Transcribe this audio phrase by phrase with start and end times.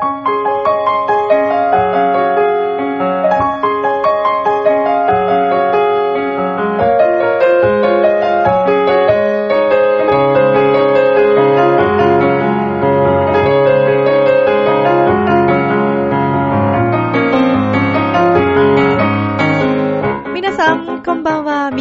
[0.00, 0.69] Thank you.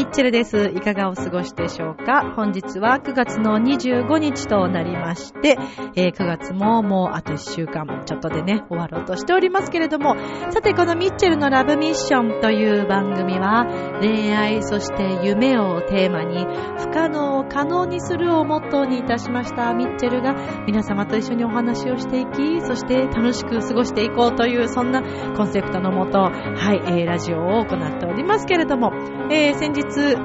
[0.10, 0.72] ッチェルです。
[0.76, 2.34] いかがお過ごしでしょうか？
[2.36, 5.58] 本日は9月の25日となりまして、
[5.96, 10.16] えー、9月ももうあと1週間ちょっとでね、終わろうとしておりますけれども、
[10.50, 13.68] さてこのミッチェルのラブミッションという番組は、
[14.02, 16.46] 恋愛そして夢をテーマに、
[16.80, 20.34] 不可能を可能にするをモットーにいたしましたミッチェルが
[20.66, 25.04] 皆様と一緒にお話をしていき、そして楽しく過ごしていこうという、そんな
[25.36, 26.30] コンセプトのもと、は
[26.74, 28.92] い、えー、ラジオを行っておりますけれども、
[29.32, 30.18] えー、先日、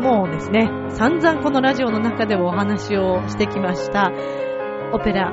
[0.00, 4.12] もうですね、散々このラジオの中でもお話をしてきました、
[4.92, 5.32] オペラ、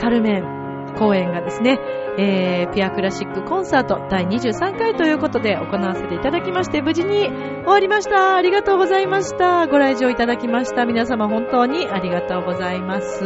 [0.00, 1.80] カルメン公演がですね、
[2.18, 8.36] えー、ピアクラシックコンサート第23回ということで行わせていただきまして、無事に終わりました。
[8.36, 9.66] ありがとうございました。
[9.66, 10.86] ご来場いただきました。
[10.86, 13.24] 皆様本当にありがとうございます。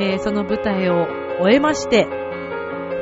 [0.00, 1.06] えー、その舞台を
[1.40, 2.08] 終えまして、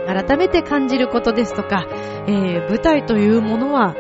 [0.07, 1.87] 改めて感じることですとか、
[2.27, 3.95] えー、舞台というものは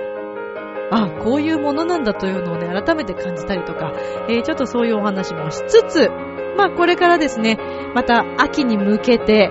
[0.95, 3.92] あ、こういうものなんだというのをね、改めて感じたりとか、
[4.28, 6.11] えー、ちょっとそういうお話もしつつ、
[6.56, 7.59] まあこれからですね、
[7.95, 9.50] また秋に向けて、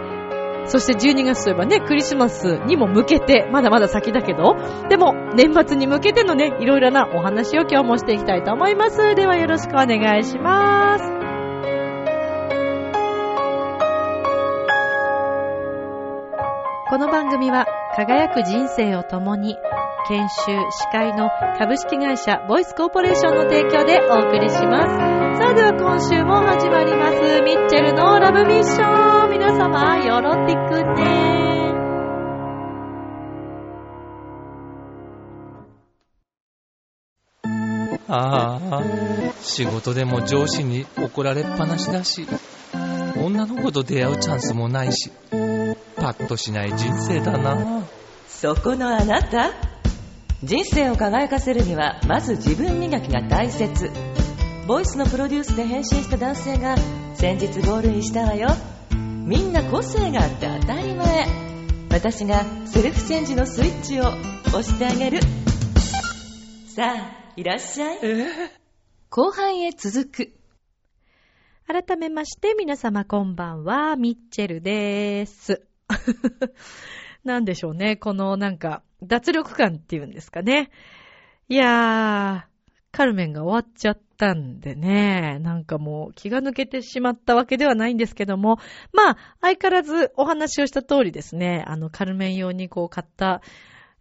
[0.66, 4.56] そして12月といえばね、クリスマスにも向けて、まだまだ先だけど、
[4.90, 9.16] でも年末に向けてのね、いろいろなお話を今日もしていきたいと思います。
[9.16, 11.24] ではよろしくお願いします。
[16.90, 19.58] この番組は輝く人生を共に
[20.08, 25.40] 研修、司会の株式会社ボイスコーポレーションの提供でお送りします。
[25.40, 27.42] さあでは今週も始まります。
[27.42, 29.30] ミッチェルのラブミッション。
[29.32, 30.60] 皆様、よろってく
[31.02, 31.44] ね。
[38.10, 38.84] ああ、
[39.42, 42.28] 仕事でも上司に怒られっぱなしだし、
[43.18, 45.12] 女の子と出会うチャンスもないし、
[45.96, 47.84] パッとしない人生だな。
[48.28, 49.52] そこのあなた
[50.44, 53.90] 人生を輝かせるにはまず自分磨きが大切。
[54.68, 56.76] ボイスのプロデュースで変身した男性が
[57.16, 58.50] 先日ゴールインしたわよ。
[58.92, 61.28] みんな個性があって当たり前。
[61.92, 64.04] 私がセルフチェンジのスイッチを
[64.48, 65.22] 押してあげる。
[66.68, 68.00] さあいらっしゃい、
[69.10, 70.34] 後半へ続く。
[71.66, 73.96] 改めまして皆様こんばんは。
[73.96, 75.66] ミッチェルです。
[77.24, 77.96] なんでしょうね。
[77.96, 80.70] このなんか脱力感っていうんですかね。
[81.50, 82.54] いやー、
[82.92, 88.60] カルメンが終わっちゃったんでね、なんかもう気が抜けてしまったわけではないんですけども、
[88.94, 93.42] まあ、相変わらずお話をした通りですね、あの、カルメン用にこう買った、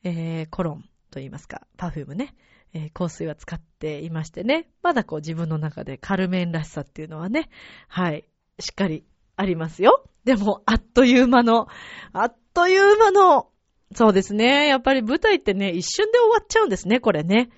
[0.04, 2.34] えー、コロンと言いますか、パフュームね、
[2.74, 7.48] えー、香水は使っていましてね、まだこう自分の中でカルメンらしさっていうのはね、
[7.88, 8.24] はい、
[8.58, 9.04] しっかり
[9.36, 10.04] ありますよ。
[10.24, 11.66] でも、あっという間の、
[12.12, 13.48] あっという間の
[13.94, 14.68] そうですね。
[14.68, 17.50] やっぱり舞台ってね、一瞬で終わっちゃうんですね、これね。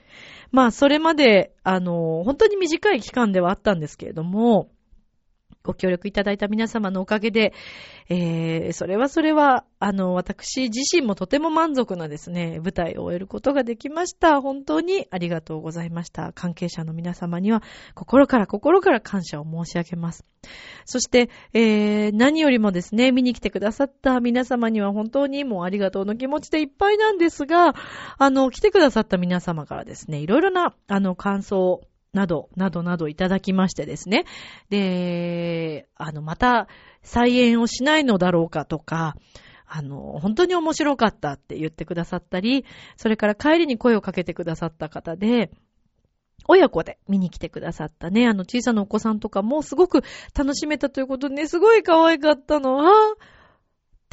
[0.51, 4.71] まあ、それまで、あの、本当に短い期間ではあったんですけれども、
[5.65, 7.55] ご協力いただいた皆様のおかげで、
[8.11, 14.43] えー、それはそれは、あの、私自身もとても満足なですね、舞台を終えることができました。
[14.43, 16.33] 本当にありがとうございました。
[16.35, 17.63] 関係者の皆様には、
[17.95, 20.27] 心から心から感謝を申し上げます。
[20.85, 27.75] そして、えー、何よりもですね、見に来てくださった皆様には本当にもうありがとうの気持ちでいっぱいなんですが、
[28.19, 31.81] あの、来てくださった皆様からですね、いろいろな、あの、感想を
[32.15, 34.25] など、などなどいただきましてですね。
[34.71, 36.69] で、あの、また
[37.03, 39.17] 再演をしないのだろうかとか、
[39.67, 42.65] あの、本当に面白かったって言ってくださったり、
[42.97, 45.51] それから帰りに声をかけてくださった方で、
[46.47, 50.03] 親子で見に来てくださったね、あの小さなお子さんとかもすごく
[50.35, 52.93] 楽しめたということでね、すごい可愛かったのは、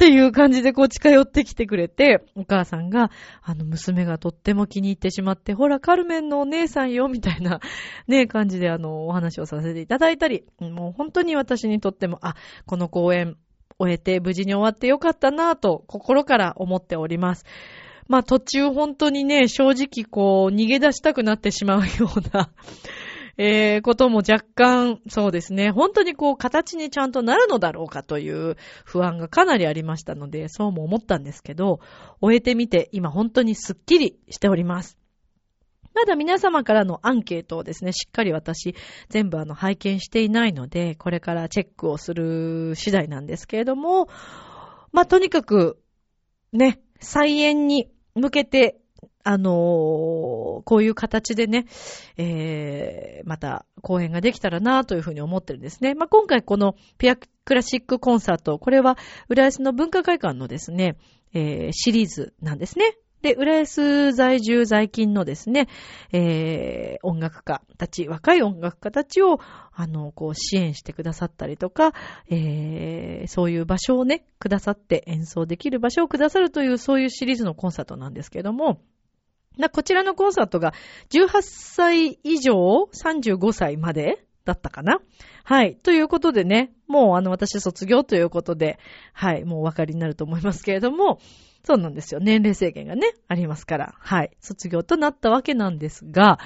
[0.02, 7.60] っていう感じでこう近寄ってきてくれて、お母さんが、あの娘がとっても気に入ってしまって、ほら、カルメンのお姉さんよ、みたいな、
[8.08, 12.34] ね、感じであの、お話をさせていただいたり、もう本当に私にとっても、あ、
[12.66, 13.36] この公演、
[13.78, 17.44] 終えて無事に終わってよかったなぁと、心から思っております。
[18.08, 22.50] まあ途中本当にね、正直こう、逃げ出したくなってしまうような
[23.44, 31.80] えー、ことも若干、そうですね、本当にこう、形にちゃんとなるのだろうかという不安がかなりありましたので、そうも思ったんですけど、
[32.20, 34.96] 終えてみて、今本当にスッキリしております。
[35.92, 38.76] まだ皆様からのアンケートをですね、しっかり私、
[39.08, 44.06] 全部あの、拝見していないので、これからチェックをする次第なんですけれども、
[44.92, 45.82] まあ、とにかく、
[46.52, 48.81] ね、再演に向けて、
[49.24, 51.66] あのーこういう形でね、
[52.16, 55.94] えー、また公演ができたらなというふうに思ってるんですね。
[55.94, 58.96] まあ、今回このピアクラシックコンサート、これは
[59.28, 60.96] 浦安の文化会館のですね、
[61.34, 62.96] えー、シリーズなんですね。
[63.22, 65.68] で、浦安在住在勤のですね、
[66.12, 69.38] えー、音楽家たち、若い音楽家たちを、
[69.72, 71.92] あの、こう、支援してくださったりとか、
[72.28, 78.80] えー、そういう場所をね、くださって演奏できる場所をくださるという、そういうシリーズのコンサートなんですけども、
[79.58, 80.72] なこちらのコンサートが
[81.10, 82.54] 18歳以上
[82.92, 84.98] 35歳までだったかな
[85.44, 85.76] はい。
[85.76, 88.78] ということでね、もうあの私卒業ということで、
[89.12, 91.18] はい、もうお分かりになると思いますけれども、
[91.64, 92.20] そうなんですよ。
[92.20, 94.30] 年齢制限がね、ありますから、はい。
[94.40, 96.38] 卒業となったわけなんですが、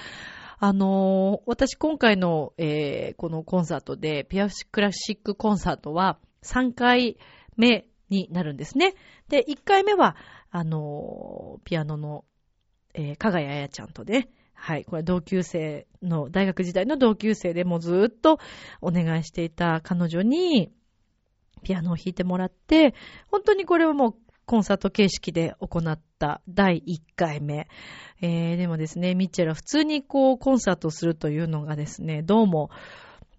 [0.59, 7.19] あのー私今回の、えーこのコンサートで、ピアクラシックコンサートは3回
[7.57, 8.95] 目になるんですね。
[9.29, 10.17] で、1回目は、
[10.51, 12.25] あのーピアノの
[12.97, 18.39] えー、かがやあやちゃんとね、はい、これ同級生の、大学時代の同級生でもうずっと
[18.81, 20.73] お願いしていた彼女に、
[21.63, 22.95] ピアノを弾いてもらって、
[23.31, 24.15] 本当にこれはもう
[24.47, 27.69] コンサート形式で行った第1回目。
[28.23, 32.71] えー、でもですね、ミッチェルは普通にこうコンサートするというのがですね、どうも、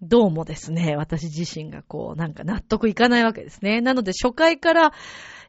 [0.00, 3.80] どうもですね、私自身がこう、なんか納得いかないわけですね。
[3.80, 4.92] なので初回から、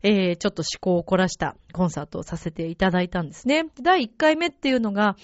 [0.01, 3.65] えー、ちょっと思考を凝らしたコンサートをさせていただいたんですね。
[3.81, 5.17] 第1回目っていうのが、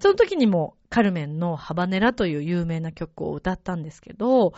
[0.00, 4.52] その時にもカルメンのハバネラという有名な曲を歌ったんですけど、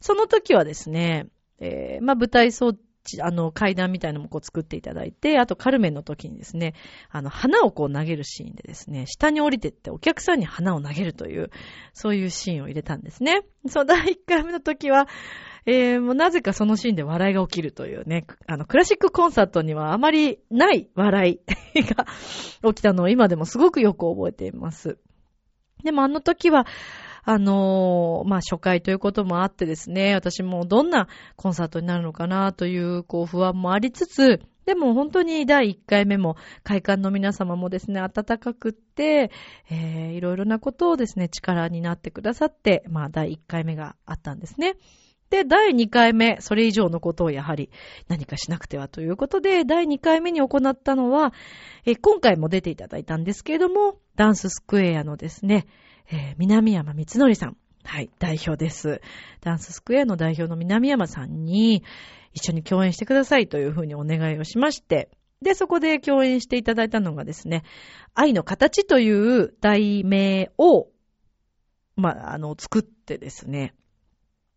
[0.00, 1.28] その時はですね、
[1.60, 2.72] えー、まあ、舞台装、
[3.20, 6.74] あの、階段みたいなのもこう作っていただいて、あとカルメンの時にですね、
[7.10, 11.50] あの、花をこう投げるシーンでですね、下に降りてってお客さんに花を投げるという、
[11.92, 13.42] そういうシーンを入れたんですね。
[13.66, 15.08] その第1回目の時は、
[15.66, 21.40] えー、もうなぜかそのシーンで笑いが起きるというね、あの、クラシックコンサートにはあまりない笑
[21.74, 22.06] いが
[22.72, 24.98] 起きたのを今でもすごくよく覚えています。
[25.84, 26.66] でもあの時は、
[27.30, 39.30] あのー、まあ、初回ということもあってですね、私もどんなコンサートになるのかなという、こう、不安もありつつ、でも本当に第1回目も会館の皆様もですね、温かくって、
[39.68, 44.76] えー、いろいろなことをですね、力になってくださって、まあ、第1回目があったんですね。
[45.28, 47.68] で、第2回目、それ以上のことをやはり
[48.08, 51.34] 何かしなくてはということで、第2回目に行ったのは、
[51.84, 55.66] え今回も出ていただいたんですけれども、ダンススクエアのですね、
[56.10, 57.56] えー、南山光則さん。
[57.84, 59.00] はい、代表です。
[59.40, 61.84] ダンススクエアの代表の南山さんに
[62.34, 65.10] 一緒に共演してくださいというふうにお願いをしまして、
[65.42, 67.62] で、そこで共演していただいたのがですね、
[68.14, 70.88] 愛の形という題名を、
[71.96, 73.74] まあ、あの、作ってですね、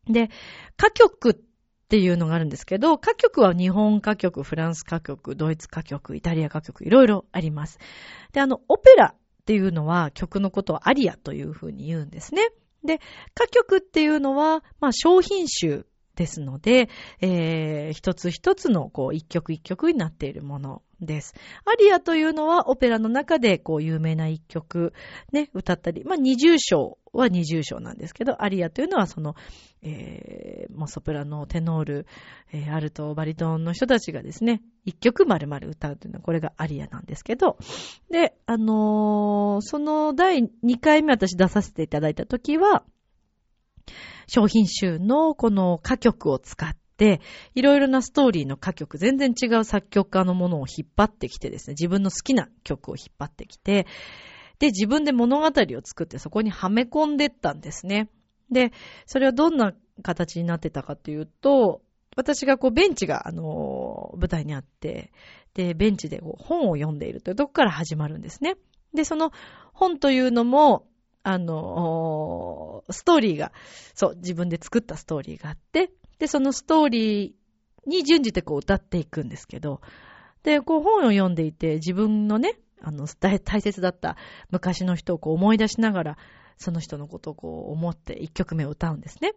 [0.07, 0.30] で、
[0.77, 1.33] 歌曲っ
[1.89, 7.77] ていうのがあるんですけど、歌曲は日本歌曲、フランス歌曲、ドイツ歌曲、イタリア歌曲、いろいろあります。
[8.31, 12.49] で、あの、オペラっていうのは曲のことをアリアというふうに言うんですね。
[12.83, 12.99] で、
[13.35, 15.85] 歌曲っていうのは、まあ、商品集
[16.15, 16.89] ですので、
[17.21, 21.33] えー、一つ一つの、こう、一曲一曲になっているものです。
[21.65, 24.94] アリアというのはオペラの中でこう有名な一曲
[25.31, 29.36] ね、歌ったり、まあ二重唱は二重唱なんですけど、アリアというのはその、
[29.81, 32.07] えー、もうソプラノ、テノール、
[32.53, 37.57] えー、アルト、バリトンの人たちがですね、一曲丸々歌うというのはこれがアリアなんですけど、
[38.09, 42.83] で、あのー、その第2回目私出させていただいたときは、
[44.28, 46.81] 商品集のこの歌曲を使って、
[47.55, 53.87] いろいろなストーリーの歌曲、全然違う作曲家のものを引っ張ってきてですね、自分の好きな曲を引っ張ってきて、
[54.59, 55.51] で、自分で物語を
[55.83, 58.09] 作ってそこにはめ込んでったんですね。
[58.51, 58.71] で、
[59.07, 61.81] それはどんな形になってたかというと、
[62.15, 65.11] 私がこうベンチが、あの、舞台にあって、
[65.53, 68.55] で、ベンチで本を読んでいるというとこから始まるんですね。
[68.93, 69.31] で、その
[69.73, 70.85] 本というのも、
[71.23, 73.51] あの、ストーリーが、
[73.93, 75.91] そう、自分で作ったストーリーがあって、
[76.21, 79.81] で、そのストーリーに準じてこう歌っていくんですけど、
[80.44, 84.18] で、こう本を読んでいて、自分のね、あの、大切だった
[84.51, 86.18] 昔の人をこう思い出しながら、
[86.57, 89.33] その人のことをこう思って一曲目を歌うんですね。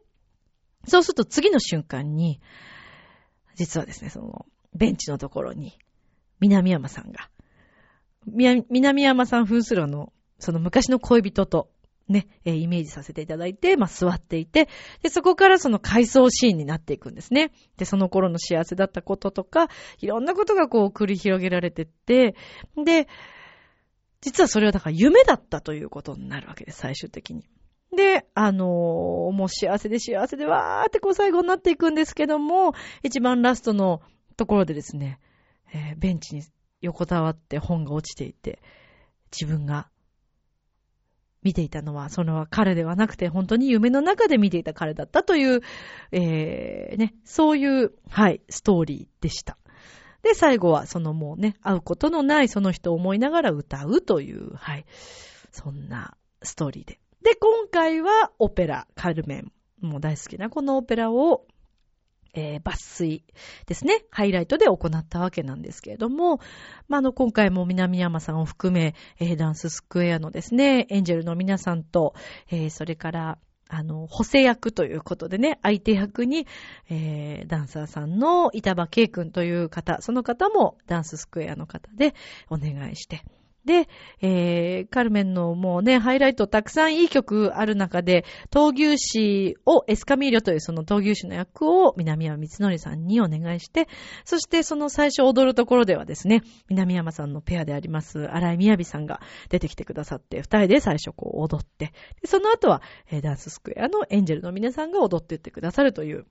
[0.86, 2.42] そうすると次の瞬間に、
[3.54, 5.78] 実はですね、その、ベンチのところに、
[6.38, 7.30] 南山さんが、
[8.26, 11.70] 南山さん風するあの、その昔の恋人と、
[12.08, 14.68] ね、え、イメージさせていただいて、まあ、座っていて、
[15.02, 17.50] で、そこからその回想シーンになっていくんですね。
[17.78, 19.68] で、その頃の幸せだったこととか、
[20.00, 22.34] いろんなことがこう繰り広げられてって、
[22.76, 23.08] で、
[24.20, 27.46] 実はそれはだから夢だったということになるわけです、最終的に。
[27.94, 34.02] で、あのー、もう幸せで幸せでわーってこう最後になっていくんですけども、一番ラストの
[34.36, 35.20] ところでですね、
[35.72, 36.42] えーベンチに
[36.80, 38.60] 横たわって本が落ちていて、
[39.32, 39.88] 自分が
[41.44, 45.60] 見ていたのは、その彼ではなくて、本当に夢の中で見ていた彼だったという、
[46.10, 49.58] えー、ね、そういう、はい、ストーリーでした。
[50.22, 54.86] で、最後は、そのもうね、会うことのないその人を思いながら歌うという、はい、
[55.52, 56.98] そんなストーリーで。
[57.22, 59.52] で、今回はオペラ、カルメン。
[59.80, 61.46] もう大好きなこのオペラを
[62.34, 63.24] えー、抜粋
[63.66, 66.40] ですね、ハイライトで行ったわけなんですけれども、
[66.88, 72.14] まあ、の、今回も南山さんを含め、えー、ダンススクエアのですね、エンジェルの皆さんと、
[72.50, 73.38] えー、それから、
[73.68, 76.46] あの、補正役ということでね、相手役に、
[76.90, 82.14] えー、ダンサーさんの板場圭君という方、その方もダンススクエアの方で
[82.50, 83.24] お願いして、
[83.64, 83.88] で、
[84.20, 93.88] えー、カルメンのもうね、ハイライトたくさんいい曲ある中で、闘牛士を、エスカミーリョというその闘牛士の役を南山光則さんにお願いして、
[94.24, 101.92] そしてその最初踊るところではですね、南山さんのペアであります、荒井みやびさんが出てきてくださって、二人で最初こう踊って、
[102.24, 106.26] その後は、えー、ダンススクエアのエンジェルの皆さんが踊っていってくださるという、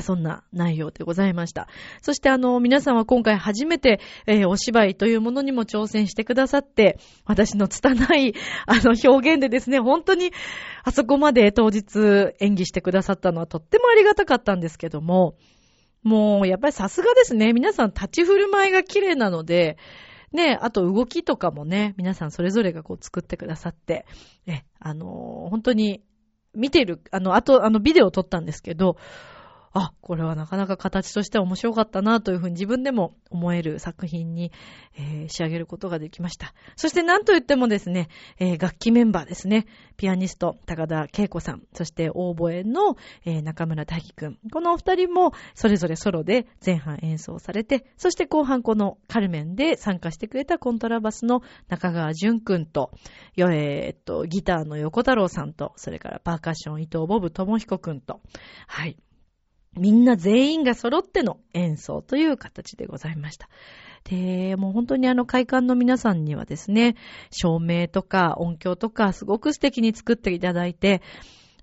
[0.00, 1.66] そんな内容でございました。
[2.02, 8.34] そしてあの、皆さんは今回初めて、えー、お芝居というものにも挑戦してくださって、私の拙い、
[8.66, 10.32] あの、表現でですね、本当に、
[10.84, 15.36] あそこまで当日演技してくださったのはとってもありがたかったんですけども、
[16.02, 19.78] もう、やっぱりさすがですね、皆さん立ち振る舞いが綺麗なので、
[20.32, 24.04] ね、あと動きとかもね、皆さんそれぞれがこう作ってくださって、
[24.46, 26.02] え、あの、本当に、
[26.54, 28.96] 見てる、あの、あと、あの、ビデオを撮ったんですけど、
[29.72, 34.52] あ、これはなかなか形としては面白かったなというふうに自分でも思える作品に、
[34.96, 36.54] えー、仕上げることができました。
[36.76, 38.08] そして何と言ってもですね、
[38.38, 39.66] えー、楽器メンバーですね。
[39.96, 44.38] ピアニスト、高田恵子さん、そしてオーボエの、えー、中村大輝くん。
[44.50, 52.90] このお二人もそれぞれソロで前半演奏されて、そして後半このカルメンで参加してくれたコントラバスの中川淳くんと、
[53.36, 58.20] えー、っと、ギターの横太郎さんと、それからパーカッション伊藤ボブ智彦くんと、
[58.66, 58.96] はい。
[59.76, 63.48] みんな全員が揃っての演奏という形でございました。
[64.04, 66.96] で、もう本当にあの会館の皆さんにはですね、
[67.30, 71.02] 照明とか音響とかすごく素敵に作っていただいて、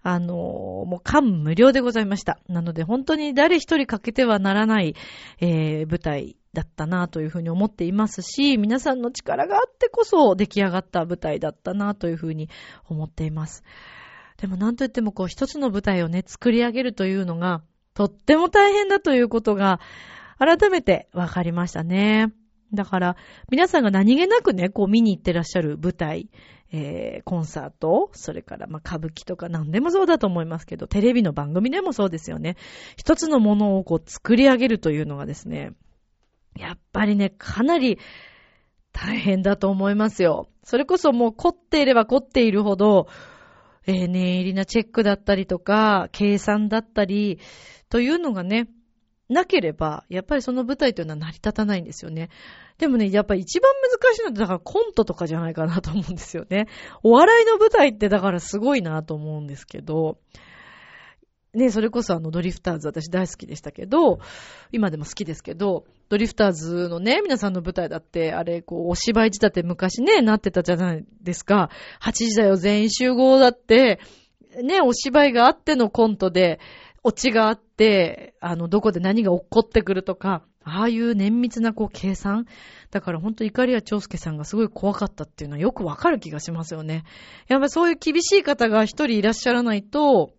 [0.04, 2.40] あの、もう感無量でございました。
[2.48, 4.96] なので本当に誰一人欠けてはならない、
[5.40, 12.50] えー、舞台だったなというふうに思っていますし、皆さんの力があってこそ出来上がった舞台だったなというふうに
[12.88, 13.64] 思っています。
[14.38, 17.64] でもなんといってもこう一つの舞台をね、作り上げるというのが、
[17.96, 19.80] とっても大変だということが、
[20.38, 22.34] 改めて分かりましたね。
[22.74, 23.16] だから、
[23.50, 26.30] 皆さんが何気なくね、こう見に行ってらっしゃる舞台、
[26.72, 32.58] えー、コンサート、それから、まあ歌舞伎とか何でもそうだと思いますけど、テレビの番組でもそうですよね。
[32.98, 35.72] 一つのものをこう作り上げるというのがですね、
[36.58, 37.98] やっぱりね、かなり
[38.92, 40.50] 大変だと思いますよ。
[40.64, 43.08] それこそもう凝っていれば凝っているほど、
[43.88, 47.40] えー、念入りなチェックだったりとか、計算だったり、
[47.96, 48.68] というのがね、
[49.30, 52.28] なければ、やっぱりその舞台というのは成り立たないんですよね。
[52.78, 56.68] でもね、やっぱり一番難しいのってだからコントとかじゃないかなと思うんですよね。
[57.04, 60.18] お笑いの舞台ってだからすごいなと思うんですけど、
[61.54, 64.20] ね、それこそあのドリフターズ私大好きでしたけど、
[64.74, 71.70] 今でも好きですけど、ドリフターズのね、皆さんの舞台だって、あれ、こう、お芝居仕立て昔ね、なってたじゃないですか。
[72.02, 74.02] 8時だよ全員集合だって、
[74.64, 76.60] ね、お芝居があってのコントで、
[77.08, 82.48] オチがあって、あの、どこで何が起こってくるとか、ああいう綿密なこう計算。
[82.90, 87.04] だから本当怒りや長介さんがすごい怖かったっていうのはよくわかる気がしますよね。
[87.48, 90.34] やっぱりそういう厳しい方が一人いらっしゃらないと、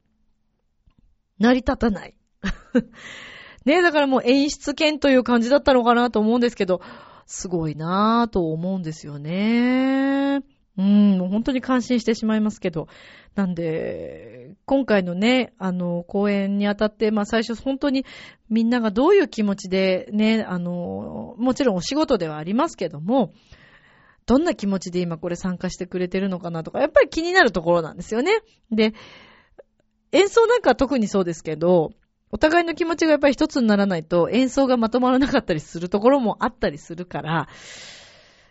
[1.38, 2.16] 成り立たない。
[3.64, 6.80] ねえだからもう演出権という感じだったのかなと思うんですけど、
[7.26, 10.42] すごいなぁと思うんですよね。
[10.78, 12.88] うん、もう本当に感心してしまいますけど。
[13.37, 18.04] なんで、今回のね、あの、公演にあたって、まあ最初本当に
[18.50, 23.32] みんながどういう気持ちでね、あの、もちろんお仕事ではありますけども、
[24.26, 28.40] どんな気持ちで今これ参加してくれてるのかなとか、やっぱり気になるところなんですよね。
[28.73, 28.92] で、
[30.11, 31.92] 演奏なんかは特にそうですけど、
[32.32, 37.49] お互いの気持ちがやっぱり一つにならないと演奏がまとまらなかったりするところもあったりするから、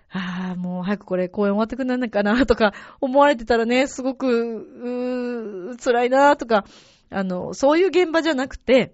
[0.09, 6.65] ああ、もう早くこれ公演終わってくんないかなとか思われてたらね、すごく、うー、辛いなとか、
[7.09, 8.93] あの、そういう現場じゃなくて、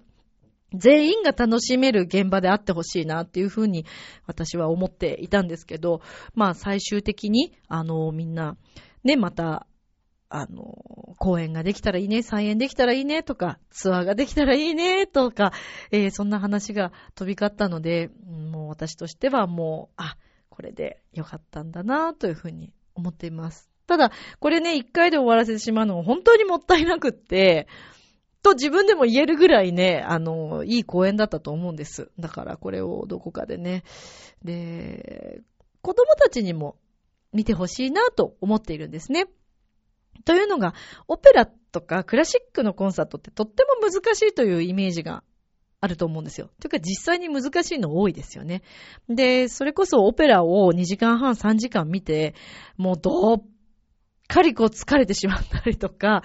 [0.73, 3.85] 全員が楽しめる現場であってほしいなっていうふうに
[4.25, 6.01] 私は思っていたんですけど、
[6.33, 8.55] まあ最終的に、あの、みんな、
[9.03, 9.67] ね、また、
[10.29, 15.51] あの、公演ができたらいいね、再演できたらいいね、とか、ツアーができたらいいね、とか、
[15.91, 20.15] えー、そんな話が飛び交ったので、もう私としてはもう、あ、
[20.51, 23.71] これでよかったんだな、というふうに思っています。
[23.87, 27.67] ただ、これね、一回で終わらせてしまうのは本当にもったいなくって、
[28.43, 32.11] と自分でも言えるぐらいね、あの、いい公演だったと思うんです。
[32.19, 33.83] だからこれをどこかでね。
[34.43, 35.41] で、
[35.81, 36.77] 子供たちにも
[37.33, 39.27] 見てほしいなと思っているんですね。
[40.25, 40.73] というのが、
[41.07, 45.23] オペラとかクラシックのコンサートってとっても難しいというイメージが
[45.81, 46.49] あると思うんですよ。
[46.59, 48.61] というか実際に難しいの多いですよね。
[49.09, 52.35] で、それこそオペラを2時間半3時間見て、
[52.77, 53.43] もうどっ
[54.27, 56.23] かりこう疲れてしまったりとか、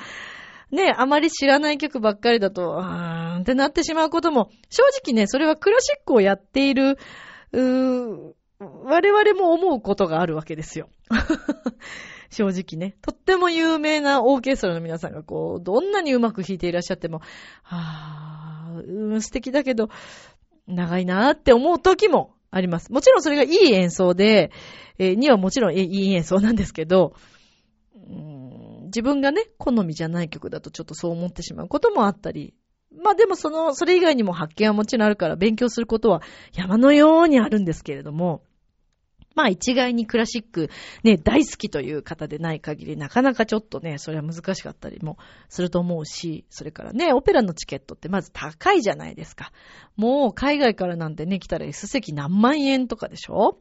[0.71, 6.99] ね、あまり知らない曲ばっかりだと、あーんってなってしまうことも、正直ね、それはクラシックをやっている、
[7.53, 10.89] うー我々も思うことがあるわけですよ。
[12.31, 12.97] 正直ね。
[13.03, 17.21] とっても有名なオーケストラの皆さんがこう、どんなにうまく弾いていらっしゃっても、
[17.65, 19.89] あー、うん、素敵だけど、
[20.67, 22.93] 長いなーって思う時もあります。
[22.93, 24.51] もちろんそれがいい演奏で、
[24.99, 27.15] えー、にはもちろんいい演奏なんですけど、
[28.87, 32.55] 自分がね、好みじゃない曲だとちょっとそう思ってしまうこともあったり、
[33.03, 36.23] まあでもその、それ以外にも発見はもちろんあるから勉強することは
[36.55, 38.43] 山のようにあるんですけれども、
[39.37, 40.71] まあ一概にクラシック
[41.05, 49.53] ね、大好きという方でない限りなかなかちょっとね、それは難しかったりもすると思うし、それからね、オペラのチケットってまず高いじゃないですか。
[49.95, 53.61] もう海外からなんてね、来たら S 席何万円とかでしょ？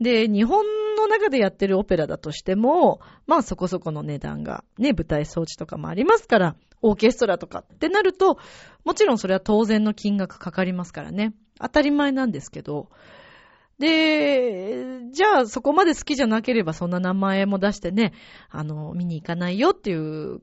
[0.00, 0.64] で、日本
[0.96, 8.38] の中でやってるオペラだとしても、まあそこそこの値段が、ね、舞台装置とかもありますから、オーケストラとかってなると、
[8.84, 11.32] もちろんそれは当然の金額かかりますからね。
[11.60, 12.88] 当たり前なんですけど、
[13.82, 18.12] で、じゃあそこまで好きじゃなければそんな何万円も出してね、
[18.48, 20.40] あの、見に行かないよっていう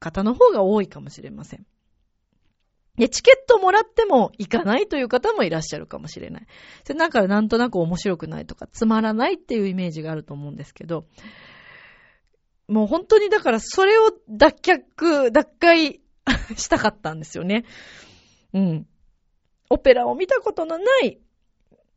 [0.00, 1.64] 方の方が多いかもしれません。
[2.96, 6.46] で、チケットもらっても行かないという方もいらっしゃるかもしれない。
[6.84, 11.06] で、なんかなんとなく面白くないとか、つまらないっていうイメージがあると思うんですけど、
[12.68, 16.02] もう本当にだからそれを脱却、脱会
[16.56, 17.64] したかったんですよね。
[18.52, 18.86] うん。
[19.70, 21.18] オペラを見たことのない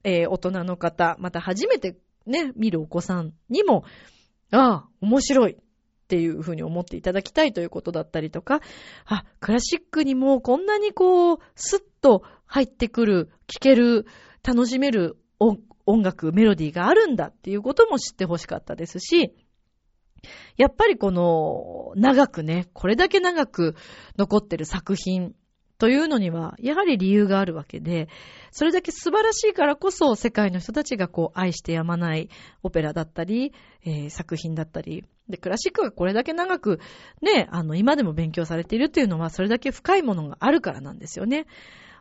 [0.07, 3.83] えー、大人の方、また初めてね、見るお子さんにも、
[4.51, 5.57] ああ、面白いっ
[6.07, 8.61] ていうふうに思っていただきたいということだったりとか、
[9.05, 14.05] あ、クラシックにもこんなにこう、スッと入ってくる、聴ける、
[14.43, 19.35] 楽しめる音楽、メロディーがあるんだっていうことも知ってほしかったですし、
[20.55, 23.75] やっぱりこの、長くね、これだけ長く
[24.17, 25.35] 残ってる作品
[25.77, 28.09] というのには、やはり理由があるわけで、
[28.51, 32.29] それだけ素晴らしいからこそ世界の人たちがこう愛してやまない
[32.63, 33.53] オペラだったり、
[33.85, 36.79] えー、作品だったり、で、クラシックがこれだけ長く
[37.21, 41.45] ね、あの、今でも勉強されているっていうのは、それだけ深いものがあるからなんですよね。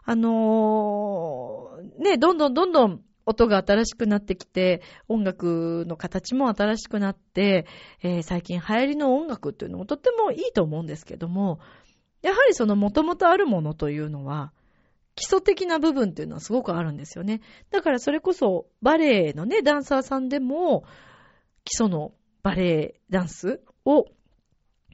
[0.05, 7.67] あのー、ね、どんどんどんどん音が新しくなってきて、音楽の形も新しくなって、
[8.01, 11.59] えー、最近流行りの音楽っていうのもとってもいいと思うんですけども、
[12.27, 14.53] やはりその元々あるものというのは、
[15.15, 17.41] 基礎的な部分っていうのはすごくあるんですよね。
[17.71, 20.83] だからそれこそバレエのね、ダンサーさんでも、
[21.62, 24.07] 基礎のバレエダンスを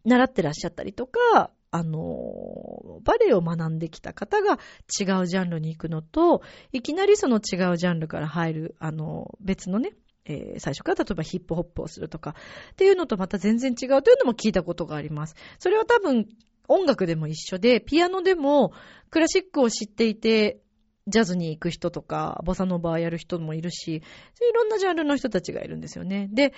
[0.04, 4.58] 習ってらっしゃったりとか、あの、バレエを学んできた方が
[5.00, 6.42] 違うジャンルに行くのと、
[6.72, 9.94] いきなりその違うジャンルから入る、あの、別のね、
[10.26, 12.36] えー、最初から例えばヒップホップをするとか
[12.72, 15.34] っていうのとまた全然違うというのも聞いたことがあります。
[15.58, 16.28] それは多分
[16.68, 18.72] 音楽でも一緒で、ピアノでも
[19.10, 20.60] クラシックを知っていて、
[21.08, 24.02] ジャズに行く人とか、ボサノバーやる人もいるし、い
[24.54, 26.28] ろんなジャンルの人たちがいるんですよね。
[26.32, 26.52] で、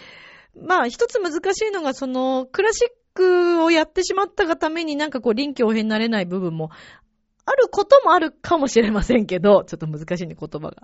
[0.60, 6.70] まあ一つ難しいのが、その、クラシックをやってしまったがためになんかこう臨機応変になれない部分も
[7.46, 10.76] あることもあるかもしれませんけど、ちょっと難しいね、言葉が。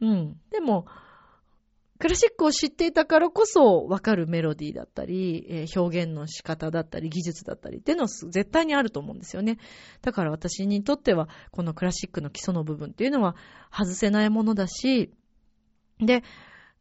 [0.00, 0.36] うん。
[0.50, 0.86] でも、
[1.98, 9.58] クラシックを知っていたからこそわかるメロディーだったり、えー、表現の仕方だったり、技術だったりっていうのは絶対にあると思うんですよね。
[10.02, 13.36] だから私にとっては、このクラシックの基礎の部分っていうのは
[13.72, 15.10] 外せないものだし、
[15.98, 16.22] で、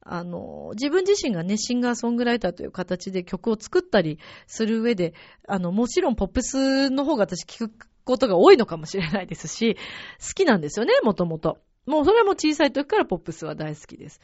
[0.01, 5.13] あの、自分自身がね、シンガーソングライターという形で曲を作ったりする上で、
[5.47, 11.57] あの、もちろんポップスの方が私聞くことが多いのかもしれないですし、好きなんですよね、もともと。
[11.87, 14.19] もうそれも小さい時からポップスは大好きです。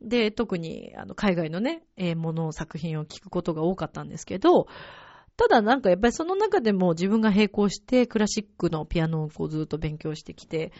[0.00, 4.66] で、特に、あの、海外のね、えー、もの、作品を聞くことが多かったんですけど、
[5.36, 10.72] ただなんかやっぱりその中でも自分が並行してクラシックのピアノをこうずっと勉強してきて、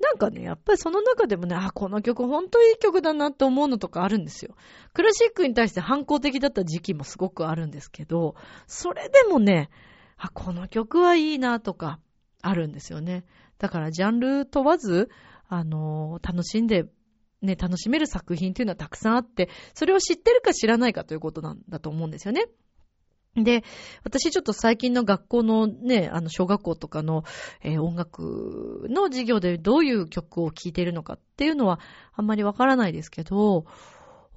[0.00, 4.54] なんかね、やっぱりその中でもね、あ、この曲本当いい曲だなって思うのとかあるんですよ。
[4.92, 8.34] クラシックに対して反抗的だった時期もすごくあるんですけど、
[8.66, 9.70] それでもね、
[10.16, 12.00] あ、この曲はいいなとか、
[12.42, 13.24] あるんですよね。
[13.58, 15.08] だからジャンル問わず、
[15.48, 16.84] あのー、楽しんで、
[17.44, 22.46] ね、楽しめる作品っていうのはたくさんあって、それを知ってるか知らないかということなんだと思うんですよね。
[23.36, 23.64] で、
[24.04, 27.24] 私ちょっと最近の学校のね、あの、小学校とかの、
[27.62, 31.80] えー、音楽の授業でどういう曲を聴いているのかっていうのは
[32.12, 33.66] あんまりわからないですけど、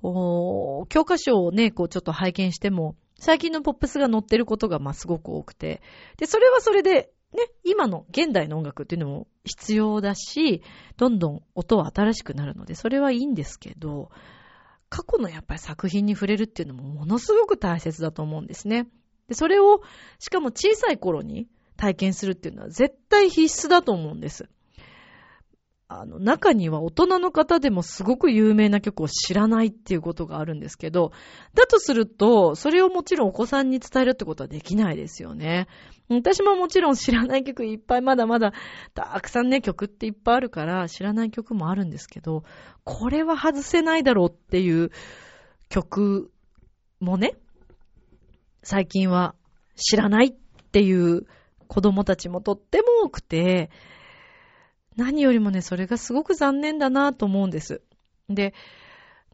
[0.02, 5.82] 教科書をね、こうちょっと拝見しても、最近のポップスが載ってることがまあすごく多くて、
[6.18, 10.64] で、それはそれで、ね、今の現代の音楽っていうのも必要だし、
[10.98, 14.10] どんどん音は新しくなるので、それはいいんですけど、
[14.90, 18.88] 過去のやっぱり作品に触れるっていうのもものすごく大切だと思うんですね。
[19.28, 19.82] で、それを、
[20.18, 24.50] しかも小さい頃に体験するっていうのは絶対必須だと思うんです。
[25.90, 31.14] あの、中には大人の方でもすごく有名な曲を知らないっていうことがあるんですけど、
[31.54, 35.68] だとすると、それをもちろんお子さんに伝えるってことはできないですよね。
[36.10, 38.52] 私ももちろん知らない曲いっぱいまだまだ、
[38.94, 42.44] たくさんね、曲っていっぱいあるから知らない曲もあるんですけど、
[42.84, 44.92] これは外せないだろうっていう
[45.70, 46.32] 曲
[47.00, 47.36] もね、
[48.62, 49.36] 最近は
[49.78, 50.36] 知らないっ
[50.72, 51.26] ていう
[51.68, 53.70] 子供たちもとっても多くて、
[54.98, 57.82] 何よりもね、それがすごく残念だなと思うんです。
[58.30, 58.54] で、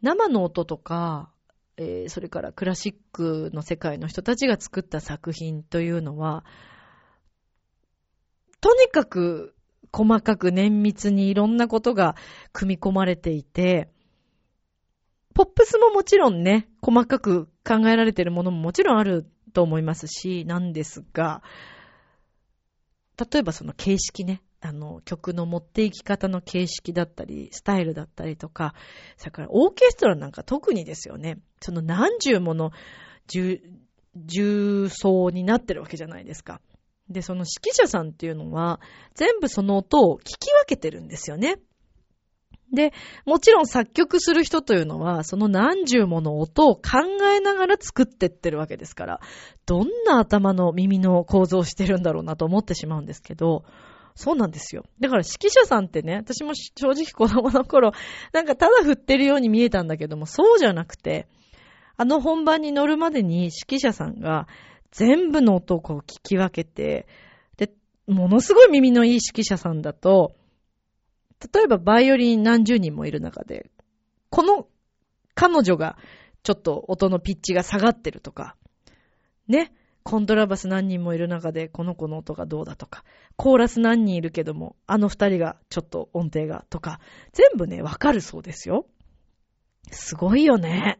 [0.02, 1.30] 生の音とか、
[1.76, 6.44] えー、それからクラシックの世界の人たちが作った作品というのは、
[8.60, 9.54] とにかく
[9.90, 12.14] 細かく綿密にいろんなことが
[12.52, 13.88] 組み込まれていて、
[15.34, 21.42] ポップスももちろんね、細かく考えられているものももちろんあると思いますし、なんですが、
[23.18, 28.74] 例えばその形式ね、あの、曲の持っていき方の形式だったり、スタイルだったりとか、
[29.18, 31.38] それからオーケストラなんか特にですよね。
[31.60, 32.70] その何十もの
[33.26, 33.60] 重、
[34.16, 36.62] 重層になってるわけじゃないですか。
[37.10, 38.80] で、その指揮者さんっていうのは、
[39.14, 41.56] 全部その音を聞き分けてるんですよね。
[42.72, 42.94] で、
[43.26, 46.82] もちろん作曲する人というのは、その何十もの音を考
[47.36, 49.20] えながら作ってってるわけですから、
[49.66, 53.64] どんな頭の耳の構造をしてるんだろうなと思ってしまうんですけど、
[54.14, 54.84] そうなんですよ。
[55.00, 57.92] だから指揮者さんってね、私も正直子供の頃、
[58.32, 61.26] なんかただ振ってるように見えたんだけども、そうじゃなくて、
[61.96, 64.46] あの本番に乗るまでに指揮者さんが
[64.92, 67.08] 全部の音をこう聞き分けて、
[67.56, 67.72] で、
[68.06, 70.34] ものすごい耳のいい指揮者さんだと、
[71.52, 73.70] 例えばバイオリン何十人もいる中で、
[74.30, 74.68] この
[75.34, 75.98] 彼女が
[76.44, 78.54] ちょっと音のピッチが下がってるとか、
[79.48, 79.72] ね、
[80.04, 83.04] コントラバス何人もいる中で、この子の音がどうだとか、
[83.36, 87.00] コーラス何人いるけども、あの二人がちょっと音程がとか、
[87.32, 88.86] 全部ね、わかるそうですよ。
[89.90, 90.98] すごいよね。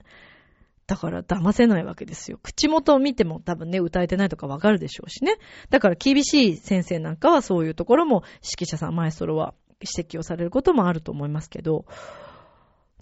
[0.87, 2.39] だから騙せないわけですよ。
[2.43, 5.37] 口元を見ても多分ね、歌えてないとかわかるでしょうしね。
[5.69, 11.85] だから厳しい先生なんかはそういうところも指揮者さん、マエストロは指摘をされることもあると思いますけど、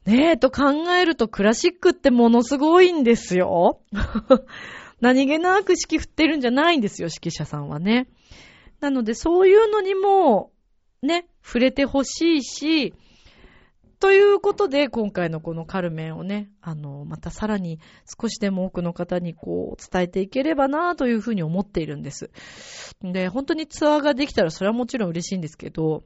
[0.05, 3.81] ねえ、と考えるとクラシックってものすごいんですよ。
[5.03, 8.07] 何気なく指揮振ってるんじゃないんですよ、指揮者さんはね。
[8.81, 10.53] なので、そういうのにも、
[11.03, 12.95] ね、触れてほしいし、
[13.99, 17.81] ということで、今回のこのカルメンをね、あの、またさらに
[18.21, 22.31] 少しでも多くの方にこう、伝えていければなというふうに思っているんです。
[23.03, 26.05] で、本当にツアーができたらそれはもちろん嬉しいんですけど、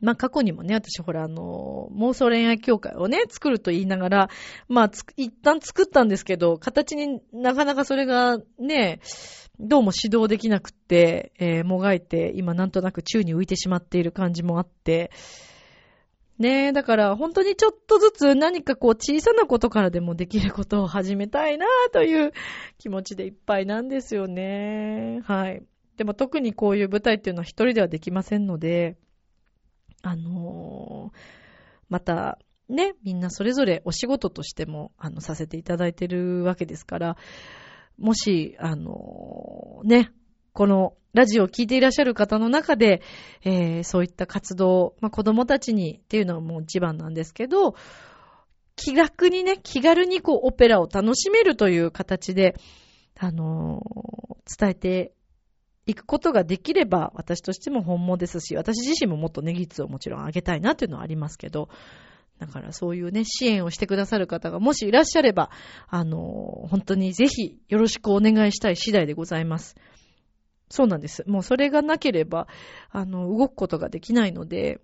[0.00, 4.30] まあ過去にもね、私ほらあの、妄想恋愛協会をね、作ると言いながら、
[4.68, 9.00] まあ一旦作ったんですけど、形になかなかそれがね、
[9.60, 15.10] どうも指導できなくって、えー、もがいて、今なんとなく宙に浮いてしまっている感じもあって、
[16.38, 22.32] ねえ、だから本当にちょっとずつ何かこう小さなことからでもできることを始めたいなという
[22.78, 25.20] 気持ちでいっぱいなんですよね。
[25.24, 25.64] はい。
[25.96, 28.96] でも特にこういう舞台っていうのは一人ではできませんので、
[30.02, 31.18] あのー、
[31.88, 37.16] また、ね、みんなそれぞれお仕事としても、あの、させていただいてるわけですから、
[37.98, 40.12] もし、あのー、ね、
[40.52, 43.02] このラジオを聴いていらっしゃる方の中で、
[43.42, 47.74] えー、そういった活動、まあ、子供たちにっていうのはもう一番なんですけど、
[48.76, 52.54] 気楽にね、気軽にこう、オペラを楽しめるという形で、
[53.18, 55.12] あのー、伝えて
[55.88, 61.70] 行くことができれば、私としても本望ですし、私自身ももっとネギツをもちろんあげたいなというのはありますけど、
[62.38, 65.50] だからそういうね、支援をしてくださる方がもしいらっしゃれば、
[65.88, 69.76] あの、本当にぜひよろしくお願いしたい次第でございます。
[70.68, 71.24] そうなんです。
[71.26, 72.48] もうそれがなければ、
[72.90, 74.82] あの、動くことができないので、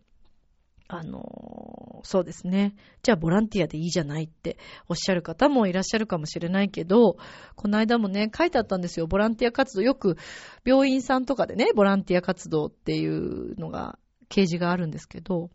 [0.87, 2.75] あの、そうですね。
[3.03, 7.17] じゃあボランティアでいいじゃないっておっしゃる方もいらっしゃるかもしれないけど、
[7.57, 9.07] この間もね、書いてあったんですよ。
[9.07, 9.83] ボランティア活動。
[9.83, 10.17] よく
[10.65, 15.51] 病院さんとかでね、ボランティア活動っていうのが、掲示があるんですけど、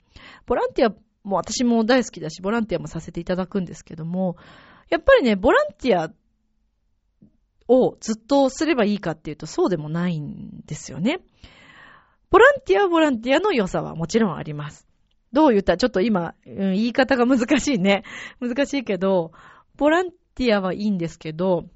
[0.46, 4.38] ボランティアも私も大好きだし、ボランティアもさせていただくんですけども、
[4.90, 6.12] やっぱりね、ボランティア
[7.68, 11.20] をずっとすればいいかっていうとそうでもないんですよね。
[12.32, 14.89] ボランティアはボランティアの良さはもちろんあります。
[15.32, 15.78] どう言った？
[15.78, 18.04] ちょっと今、うん、言い方が難しいね。
[18.42, 19.32] 難しいけど、
[19.78, 21.70] ボランティアはいいんですけど、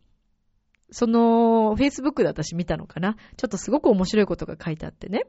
[0.92, 3.16] その、Facebook で私見たのかな？
[3.38, 5.26] ちょっとすごく面白いことが書いてあってね。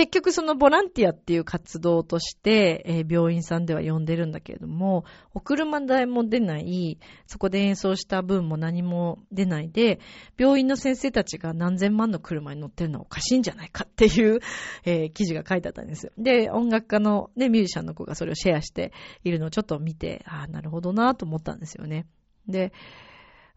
[0.00, 10.00] 結局そのボランティアっていう活動として、えー、病院さんでは呼んでるんだけれども、お車代も出ない、そこで演奏した分も何も出ないで、
[10.38, 14.40] 病院の先生たちが何千万の車に乗ってるのはおかしいんじゃないかっていう、
[14.86, 16.12] えー、記事が書いてあったんですよ。
[16.16, 22.06] で、音楽家のね、ミュージシャンの子がそれをシェアしているのをちょっと見て、ああ、なるほどなと思ったんですよね。
[22.48, 22.72] で、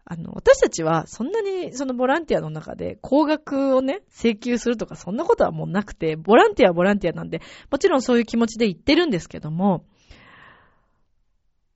[0.06, 7.40] あの、私たちはそんなにそのボランティアの中で高額をね、請求するとかそんなことはもうなくて、ボランティアはボランティアなんで、
[7.70, 9.86] もちろんそういう気持ちで言ってるんですけども、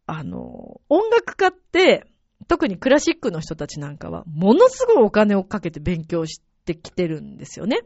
[0.07, 2.07] あの、音楽家って、
[2.49, 7.81] 特にクラシックの人たちなんかは、ものすごいお金をかけて勉強してきてるんですよね。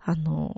[0.00, 0.54] あの、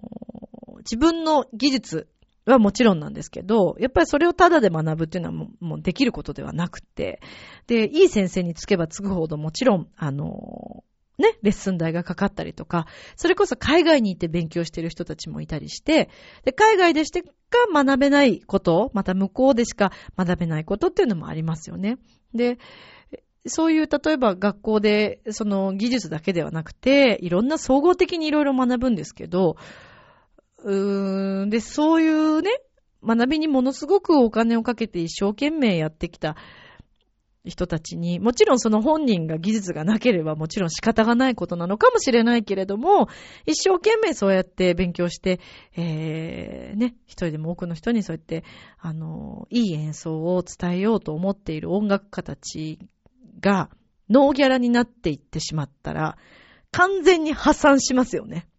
[0.79, 2.09] 自分の技術、
[2.53, 7.21] はもちろんなんですけど、やっぱりそれをただで学ぶっていうのはもうできることではなくて、
[7.67, 10.85] で、いい先生につけばつくほどもちろん、あの、
[11.19, 12.87] ね、レッスン代がかかったりとか、
[13.17, 16.09] それこそ海外に行って勉強してる人たちもいたりして、
[16.45, 17.31] で、海外でしてか
[17.73, 21.99] 学べないこと、また向こうでしか学べないことっていうのもありますよね。
[22.35, 22.59] で、
[23.47, 29.57] そういう、例えば学校で、その技術だけではなくて、いろんな総合的にいろいろ学ぶんですけど、
[30.65, 32.51] うーん、で、そういうね、
[33.03, 36.37] 学びにものすごくお金をかけて一生懸命やってきた
[37.45, 43.09] 人たちに、もちろんその本人が技術がなければもちろん仕方がないことなのかもしれないけれども、
[43.47, 45.41] 一生懸命そうやって勉強して、
[45.77, 48.45] えー、ね、一人でも多くの人にそうやって、
[48.79, 52.79] あの、いい演奏を伝えようと思っている音楽家たち
[53.41, 53.71] が、
[54.11, 56.19] ノーギャラになっていってしまったら、
[56.73, 58.50] 完全に破産しますよね。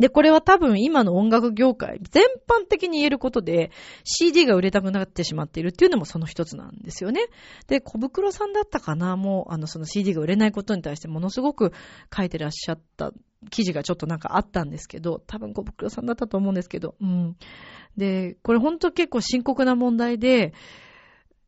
[0.00, 3.70] で、これは多分今の音楽業界全般的に言えることで
[4.02, 7.20] CD が売れたくなってしまっているっていうのもその一つなんですよね。
[7.66, 11.72] で、小袋さんだったかなもう、あの、その CD が売れないことに対してものすごく
[12.16, 13.12] 書いてらっしゃった
[13.50, 17.36] 記事がちょっとなんかあったんですけど、多分小袋さんだったと思うんですけど、うん。
[17.98, 20.54] で、これほんと結構深刻な問題で、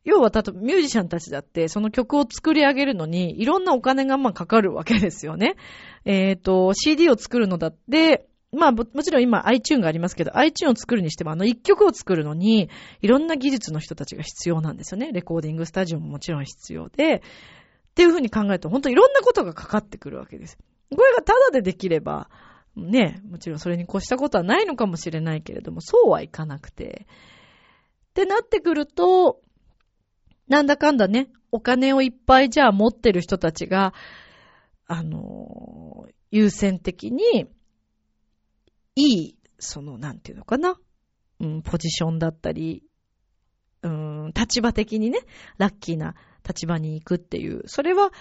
[0.05, 5.55] 要は、たと、ミュージシャンたちだって、その曲を作り上げるのに、いろんなお金がまあかかるわけですよね。
[6.05, 12.69] えっ、ー、と、CD を作るのだって、まあもちろん今 iTune がありますけど、iTune を作るにしてもあの一曲を作るのに、
[13.01, 15.11] いろんな技術の人たちが必要なんですよね。
[15.11, 17.21] レコーディングスタジオももちろん必要で、っ
[17.95, 20.59] ていうふうに考えると、本当いろんなことがかかってくるわけです。
[20.91, 22.29] これがタダでできれば、
[22.77, 27.07] ね、もちろんそれに越したことはないのかもしれないけれども、そうはいかなくて。
[28.11, 29.41] ってなってくると、
[30.49, 33.95] なんだかんだね、お金をいっぱいじゃあ持ってる人たちが、
[34.87, 37.47] あの、優先的に
[38.95, 40.77] いい、その、なんていうのかな、
[41.41, 42.83] うん、ポジションだったり、
[43.83, 45.21] うん、立場的にね、
[45.59, 46.15] ラッキーな
[46.47, 48.13] 立場に行くっていう、それは、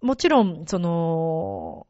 [0.00, 1.86] もちろん、その、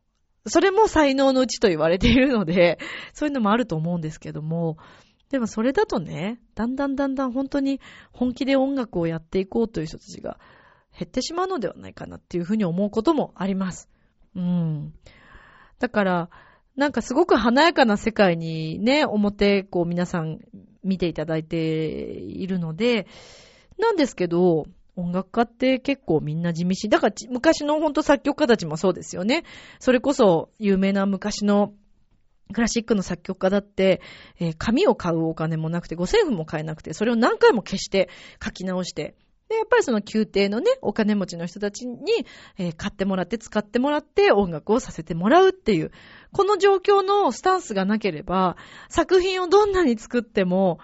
[0.46, 2.78] それも才能のうちと言われているので、
[3.12, 4.78] そういうのもあると思うんですけども、
[5.30, 7.80] でもそれだとね、だんだんだんだん本当に
[8.12, 10.38] 本気で音楽をやっていこうという人たちが
[10.98, 13.90] 減ってしまうのではないかなっていうふうに思うこともあります。
[14.34, 14.94] うん。
[15.78, 16.30] だから、
[16.78, 20.38] なんかすごく華やかな世界にね、表、こう皆さん
[20.84, 23.08] 見ていただいているので、
[23.78, 29.42] なんですけど、音楽家って結構みんな地味だから昔のほんと作曲家たちもそうですよね。
[29.80, 31.74] それこそ有名な昔の
[32.52, 34.00] クラシックの作曲家だって、
[34.38, 38.08] えー、紙を買うお金もなくて、五線譜も買えなくて、それを何回も消して
[38.40, 39.16] 書き直して、
[39.48, 42.26] で、やっぱりその宮廷のね、お金持ちの人たちに、
[42.58, 45.90] えー、買ってもらって使ってもらって音楽をさせてもらうっていう、
[46.32, 48.56] この状況のスタンスがなければ、
[48.88, 50.78] 作品をどんなに作っても、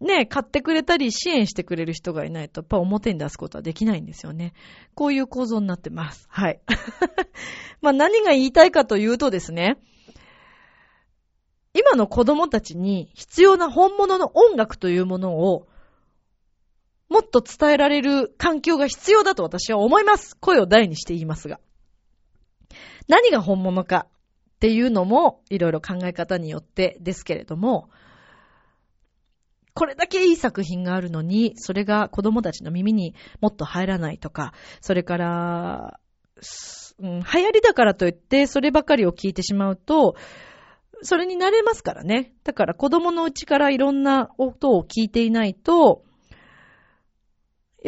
[0.00, 4.52] ね、買ってくれたり支援してくれる人がいないと、やっぱ表に出すことはできないんですよね。
[4.94, 6.28] こういう構造になってます。
[6.30, 6.60] はい。
[7.82, 9.78] まあ何が言いたいかというとですね、
[11.74, 15.67] 今の子供たちに必要な本物の音楽というものを
[17.08, 20.36] もっと伝えられる環境が必要だと私は思います。
[20.36, 21.60] 声を大にして言いますが。
[23.08, 24.06] 何が本物か
[24.56, 27.88] っていうのも、いろいろ考え方によってですけれども、
[29.72, 36.00] これだけいい作品があるのに、それが子供たちの耳にもっと入らないとか、それから、
[36.98, 40.16] うん、流行りだからといって、そればかりを聞いてしまうと、
[41.02, 42.34] それになれますからね。
[42.42, 46.02] だから子供のうちからいろんな音を聞いていないと、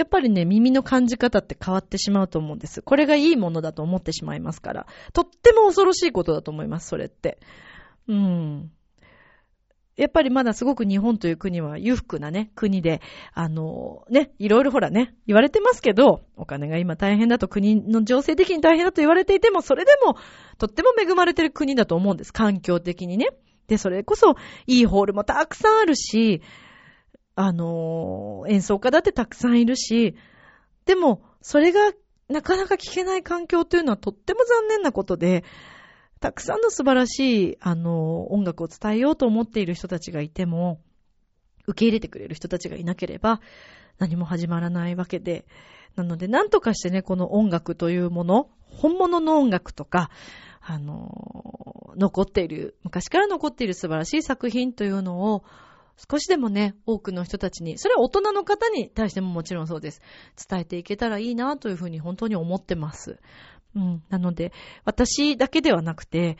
[0.01, 2.81] やっぱりね、耳の感じ方って変わってしまうと思うんです。
[2.81, 4.87] これがいいものだと思ってしまいますから。
[5.13, 7.39] とっても恐ろしいことだと思います、それって。
[8.09, 8.71] うん。
[9.99, 13.03] やっぱりまだすごく日本という国は裕福なね、国で、
[13.35, 20.17] あの、ね、いろいろほらね、言われてますけど、お金が今大変だと国の情勢的に大変だと言われていても、それでも、
[20.57, 22.33] とっても恵まれてる国だと思うんです。
[22.33, 23.29] 環境的にね。
[23.67, 24.37] で、それこそ、
[24.67, 26.41] いいホールもたくさんあるし、
[27.35, 30.17] あの、演奏家だってたくさんいるし、
[30.85, 31.93] でも、それが
[32.29, 35.45] なかなか聞けない環境というのはとっても残念なことで、
[36.21, 40.81] たくさんの素晴らしい、あの、音楽を伝えようと思っている人たちがいても、
[41.67, 43.41] 受け入れてくれる人たちがいなければ、
[43.99, 45.47] 何も始まらないわけで、
[45.97, 50.11] なので、なんとかしてね、この音楽というもの、本物の音楽とか、
[50.61, 55.45] あの、残っている、昔から残っている素晴らしい作品というのを、
[56.09, 60.01] 少しでもね、多くの人たちに、それは大人の方に対してももちろんそうです。
[60.49, 63.19] 伝えていけたらいいなというふうに本当に思ってます。
[63.75, 64.03] うん。
[64.09, 64.53] なので、
[64.85, 66.39] 私だけではなくて、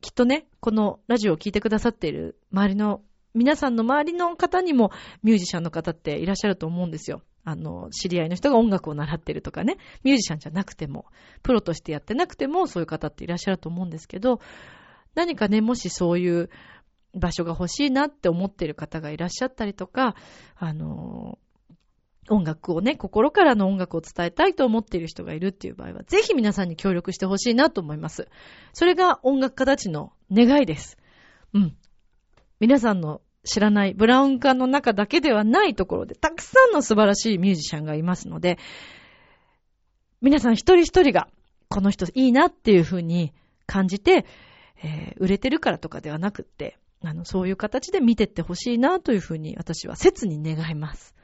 [0.00, 3.02] きっとね、このラジオを聴いてくださっている周りの、
[3.34, 4.90] 皆さんの周りの方にも
[5.22, 7.22] ミュージシャンの方っていらっしゃると思うんですよ。
[7.44, 11.06] あの、知り合いの人が音楽を習ってるとかね、ミュージシャンじゃなくても、
[11.42, 14.40] プロとしてやってなくても、そういう方っていらっしゃると思うんですけど、
[15.14, 16.50] 何かね、もしそういう
[17.16, 20.14] 場所が欲しいなって思ってる方がいらっしゃったりとか、
[20.56, 21.38] あの、
[22.28, 28.28] 音楽をね、心からの音楽を伝えたいと思っている人がいるっていう場合は、ぜひ皆さんに協力してほしいなと思います。
[28.72, 30.98] それが音楽家たちの願いです。
[31.54, 31.76] うん。
[32.58, 38.58] 皆さんの知らないブラウン管の中だけではないところで、たくさんの素晴らしいミュージシャンがいますので、
[40.20, 41.28] 皆さん一人一人が、
[41.68, 43.32] この人いいなっていうふうに
[43.66, 44.26] 感じて、
[44.82, 51.14] えー、売れてるからとかではなくって、あの、そういう形で見てってほしいなというふうに私は切に願います。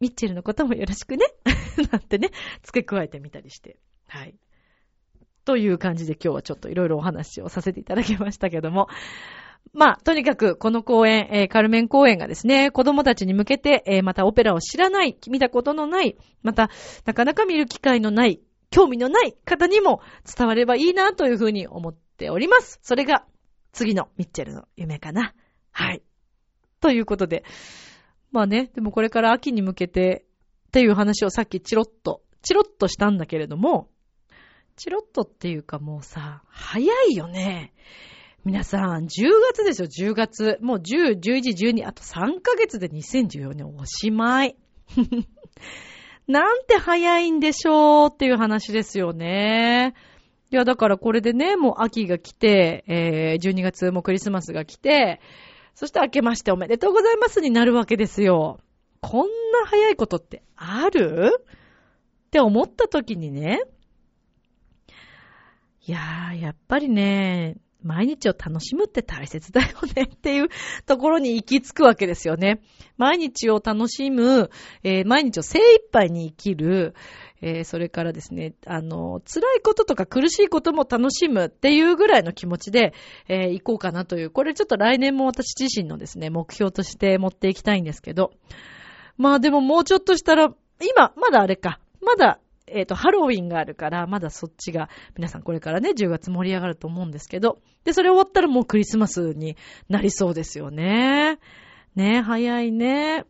[0.00, 1.26] ミッチェルのこともよろしくね。
[1.90, 2.30] なんてね、
[2.62, 3.78] 付け加えてみたりして。
[4.06, 4.34] はい。
[5.44, 8.88] という感じで今日はちょっといろいろお話をさせていただきましたけども。
[9.72, 16.70] まあ、とにかくこの公演、えー、カルメン公演がですね、子供たちに向けて、えー、またオペラを知らない、見たことのない、また、
[17.06, 20.00] なかなか見る機会のない、興味のない方にも
[20.36, 22.78] 伝わればいいなというふうに思っております。
[22.82, 23.24] それが
[23.74, 25.34] 次のミッチェルの夢かな。
[25.72, 26.02] はい。
[26.80, 27.44] ということで、
[28.30, 30.24] まあね、でもこれから秋に向けて
[30.68, 33.90] っていう話をさっきチロッと、チロッとしたんだけれども、
[34.76, 37.72] チロッとっていうかもうさ、早いよね。
[38.44, 39.08] 皆さん、10
[39.52, 40.58] 月ですよ、10月。
[40.60, 44.56] もう10、11、12、あと3ヶ月で2014年おしまい。
[46.28, 49.94] なんて早いんでしょうっていう話ですよね。
[50.54, 55.20] いや、だからこれでね、もう秋が来て、えー、12月もクリスマスが来て、
[55.74, 58.60] そして明けましておめでとうございますになるわけですよ。
[59.00, 61.44] こんな早いことってある？
[62.26, 63.62] って思った時にね、
[65.88, 70.48] いやー、やっぱりね、毎日を楽しむって大切だよね っていう
[70.86, 72.60] ところに行き着くわけですよね。
[72.96, 74.50] 毎日を楽しむ、
[74.84, 76.94] えー、毎日を精一杯に生きる、
[77.42, 82.94] えー、それからですね、あの、辛いこととか苦しいことも楽しむっていうぐらいの気持ちで、
[83.28, 88.32] えー、行こうかなという、これちょっと来年も私自身のですね、目標として持っていきたいんですけど、
[89.16, 99.56] まあでももうちょっとしたら、今、まだあれか、まだえっ、ー、と、ハロウィンがあるから、まだそっちが、皆さんこれからね、10月盛り上がると思うんですけど、で、それ終わったらもうクリスマスに
[99.88, 101.38] なりそうですよね。
[101.94, 103.24] ね、早いね。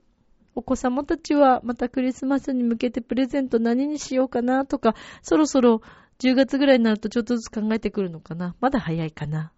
[0.54, 5.80] お子様たちはまたクリスマスに向けてプレゼント何にしようかなとか、そろそろ
[6.20, 8.54] 10月ぐらいになるとちょっとずつ考えてくるのかな。
[8.60, 9.52] まだ早いかな。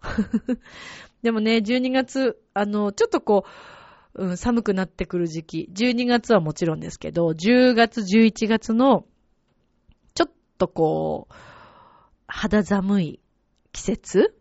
[1.21, 3.45] でもね、12月、あの、ちょっとこ
[4.15, 5.69] う、うん、寒くなってくる時期。
[5.73, 9.05] 12月はもちろんですけど、10月、11月の、
[10.15, 11.33] ちょっとこう、
[12.27, 13.19] 肌寒い
[13.71, 14.35] 季節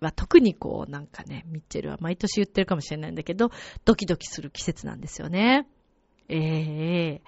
[0.00, 3.50] は特にこうなんかね、ミッチェルは毎年言ってるかもしれないんだけど、
[3.84, 5.66] ドキドキする季節なんですよね。
[6.34, 7.22] ええ、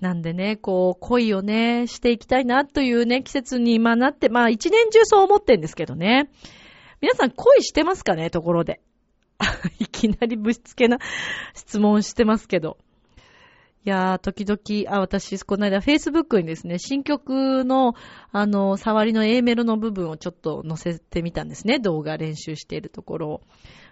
[0.00, 6.30] なんでね、こう、恋をね、していきたいなというね、季節に今なって、まあ一年中そう思ってんですけどね。
[7.00, 8.80] 皆さん恋してますかねところで。
[9.78, 10.98] いきなりぶしつけな
[11.54, 12.78] 質問してますけど。
[13.84, 17.94] いやー、時々、あ、私、この間、Facebook にですね、新曲の、
[18.32, 21.78] あの、触りの A メロの部分をちょっと載せてみたんですね。
[21.78, 23.40] 動画練習しているところを。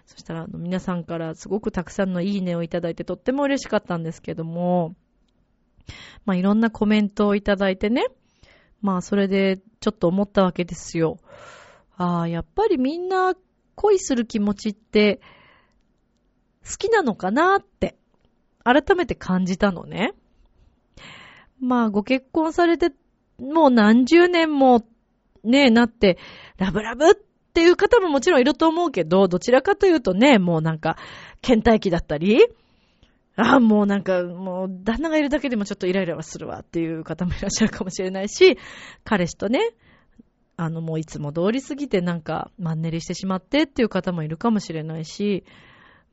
[0.07, 4.95] そしたら、皆さんからすごくたくさんのいいねをいただいて、とっても嬉しかったんですけども、
[6.25, 8.05] まあ、いろんなコメントをいただいてね、
[8.81, 11.19] まあ、それで、ちょっと思ったわけですよ。
[11.97, 13.35] ああ、やっぱりみんな
[13.75, 15.19] 恋する気持ちって
[16.65, 17.95] 好きなのかなって
[18.63, 20.13] 改めて感じたのね。
[21.59, 22.91] まあご結婚されて
[23.39, 24.85] もう何十年も
[25.43, 26.17] ねえ、なって、
[26.57, 27.13] ラブラブっ
[27.57, 30.95] ていう方ももちろんいると思うけど、どちらかというとね、もうなんか、
[31.41, 32.45] 倦怠期だったり、
[33.35, 38.59] ああ、もうなんか、もう、旦那がいるだけでもちょっとイライラはするわっていう方もいらっしゃるかもしれないし、
[39.03, 39.59] 彼氏とね、
[40.55, 45.43] あの、もういつも通り過ぎてなんか、マンネリしてしまってっていう方もいるかもしれないし、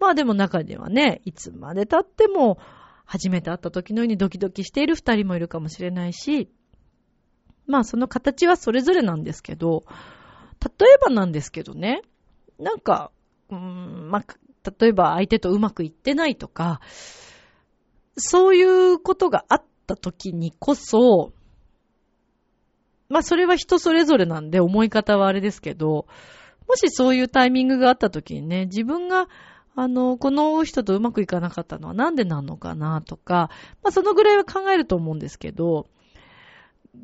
[0.01, 2.59] まあでも中にはね、いつまで経っても、
[3.05, 6.49] 初めて会った時のようにドキドキしている二人もいるかもしれないし、
[7.67, 9.85] まあその形はそれぞれなんですけど、
[10.65, 12.03] 例えばなんですけどね、
[12.59, 13.11] なんか、
[13.51, 16.81] うーん、まあ、例えば相手とうまくいってないとか、
[18.17, 21.33] そういうことがあった時にこそ、
[23.09, 26.07] まあそれは人それぞれなんで思い方はあれですけど、
[26.67, 29.29] もしそういうタイミングがあった時にね、自分が
[29.77, 33.51] あの、この人とうまくいかなかったのはなんでなのかなとか、
[33.83, 35.87] まあそのぐらいは考えると思うんですけど、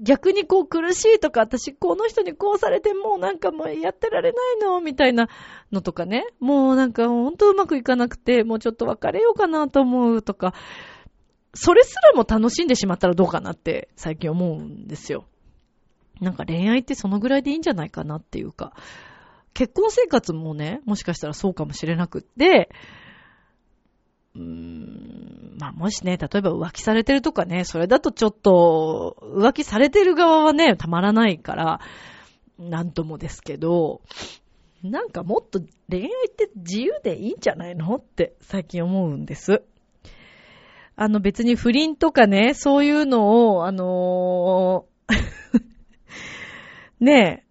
[0.03, 5.29] 逆にこう苦しいとか、私この人にこうされてもうなんかもうやってられないのみたいな
[5.73, 6.27] のとかね。
[6.39, 10.55] もうなんかほんとうまくいかなくて、もうちょっと別れようかなと思うとか、
[11.55, 15.27] それすらも楽しんでしまったらどうかなって最近思うんですよ。
[16.21, 18.73] なんか恋愛ってそのぐらいでいいんじゃないかなっていうか、
[19.53, 22.71] 結婚生活もね、もしかしたらそうかもしれなくって、
[24.37, 25.20] うーん、
[25.61, 31.81] まあもしね、例えば浮気されてるとかね、それだとちょっと、浮気されてる側はね、たまらないから、
[32.59, 34.01] なんともですけど、
[34.83, 37.97] なんかもっと恋愛って自由でいいんじゃないの？
[37.97, 39.63] って最近思うんです。
[40.97, 45.21] あの別に不倫とかね、そういうのを、あのー
[47.05, 47.50] ねえ、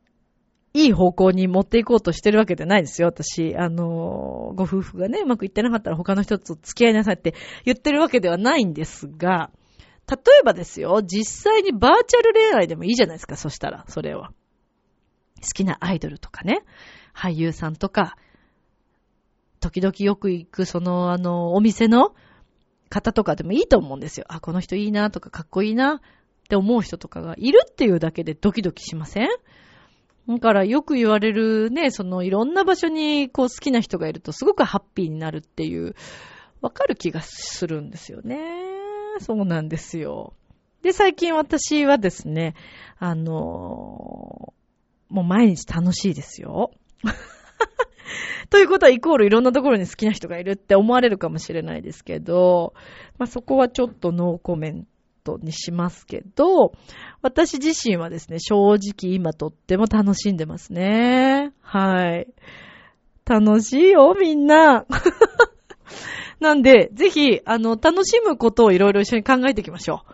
[0.74, 3.56] いい方向に持っていこうとしてるわけじゃないですよ、私。
[3.58, 7.34] あの、ご夫婦がね、うまくいってなかったら他の人と付き合いなさいって
[7.66, 9.50] 言ってるわけではないんですが、
[10.08, 14.32] 例えばですよ、実際にバーチャル恋愛でもいいじゃないですか、そしたら、それは。
[15.42, 16.64] 好きなアイドルとかね、
[17.16, 18.16] 俳優さんとか、
[19.60, 22.14] 時々よく行く、その、あの、お店の
[22.90, 24.26] 方とかでもいいと思うんですよ。
[24.30, 26.00] あ、この人いいなとか、かっこいいなっ
[26.48, 29.30] て思う人とかがいるっていうだけでドキドキしません？
[30.28, 35.96] だからよく言われるね、そのいろんな場所にこう好きな人がいるとすごくハッピーになるっていう、
[36.62, 38.40] わかる気がするんですよね。
[39.20, 40.34] そうなんですよ。
[40.82, 42.56] で、最近私はですね、
[42.98, 46.72] あのー、もう毎日楽しいですよ。
[48.50, 52.74] ということはイコールいろんなところに好きな人がいるって思われるかもしれないですけど、
[53.18, 54.88] まあ、そこはちょっとノーコメン
[55.24, 56.74] トにしますけど、
[57.22, 61.54] 私自身はですね、正直今とっても楽しんでますね。
[61.62, 62.28] はい。
[63.26, 64.86] 楽しいよ、みんな。
[66.40, 70.14] なんで、ぜひ、あの、楽しむことをいろいろ一緒に考えていきましょう。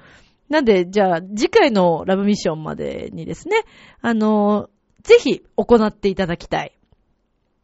[0.50, 3.64] なんで、じゃあ、次回のラブミッションまでにですね、
[4.02, 4.70] あの、
[5.04, 6.78] ぜひ行っていただきたい。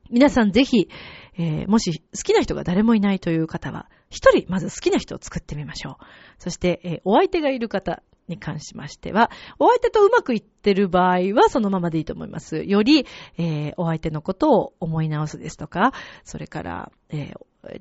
[0.09, 0.89] 皆さんぜひ、
[1.37, 6.03] えー、もし好きな人が誰もいないという方は、一人まず好きな人を作ってみましょう。
[6.37, 12.63] そして、えー、お相手がいる方に関しましては、お相手とうまくいってる場合はそのままでいいと思います。
[12.63, 13.07] より、
[13.37, 15.93] えー、お相手のことを思い直すですとか、
[16.23, 17.33] それから、え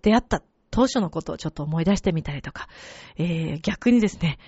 [0.02, 2.68] 出会った当初のことをちょっと思い出してみたりとか、
[3.16, 4.38] え逆にですね、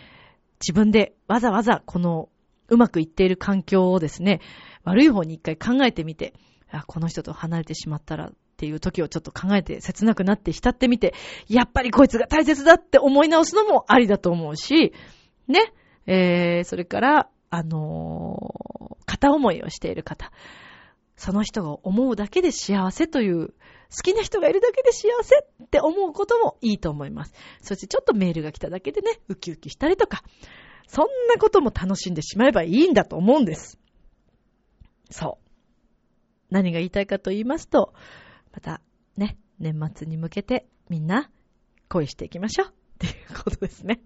[0.61, 2.29] 自分でわざわざこの
[2.69, 4.41] うまくいっている環境をですね、
[4.85, 6.35] 悪い方に一回考えてみて、
[6.71, 8.33] あ、この人と離れてしまったら
[8.63, 11.15] っていう時をちょっと考えて切なくなって浸ってみて、
[11.49, 14.93] やっぱりこいつが大切だって思い直すのもありだと思うし、
[15.49, 15.73] ね。
[16.07, 20.31] えー、それから、あのー、片思いをしている方。
[21.17, 23.55] その人が思うだけで幸せという、好
[24.05, 25.35] きな人がいるだけで幸せ
[25.65, 27.35] って思うこともいいと思います。
[27.63, 30.23] そしてちょっとメールが来ただけでね、ウキウキしたりとか、
[30.87, 33.81] そんなことも楽しんでしまえばいいんだと思うんです。
[35.11, 35.43] そう。
[36.53, 37.95] 何が言いたいかと言いますと、
[38.53, 38.81] また
[39.17, 41.31] ね、年末に向けてみんな
[41.89, 44.01] 恋していきましょう っていうことですね。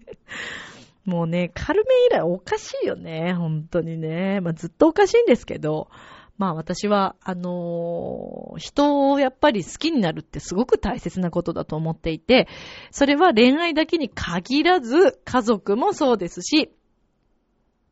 [1.05, 4.41] もうね、カルメ以来おかしいよね、本当にね。
[4.41, 5.89] まあ、ずっとおかしいんですけど、
[6.37, 12.47] まあ私は、あのー人をやっぱり好きになるってすごく大切なことだと思っていて、
[12.91, 16.71] それは恋愛だけに限らず、家族もそうですし、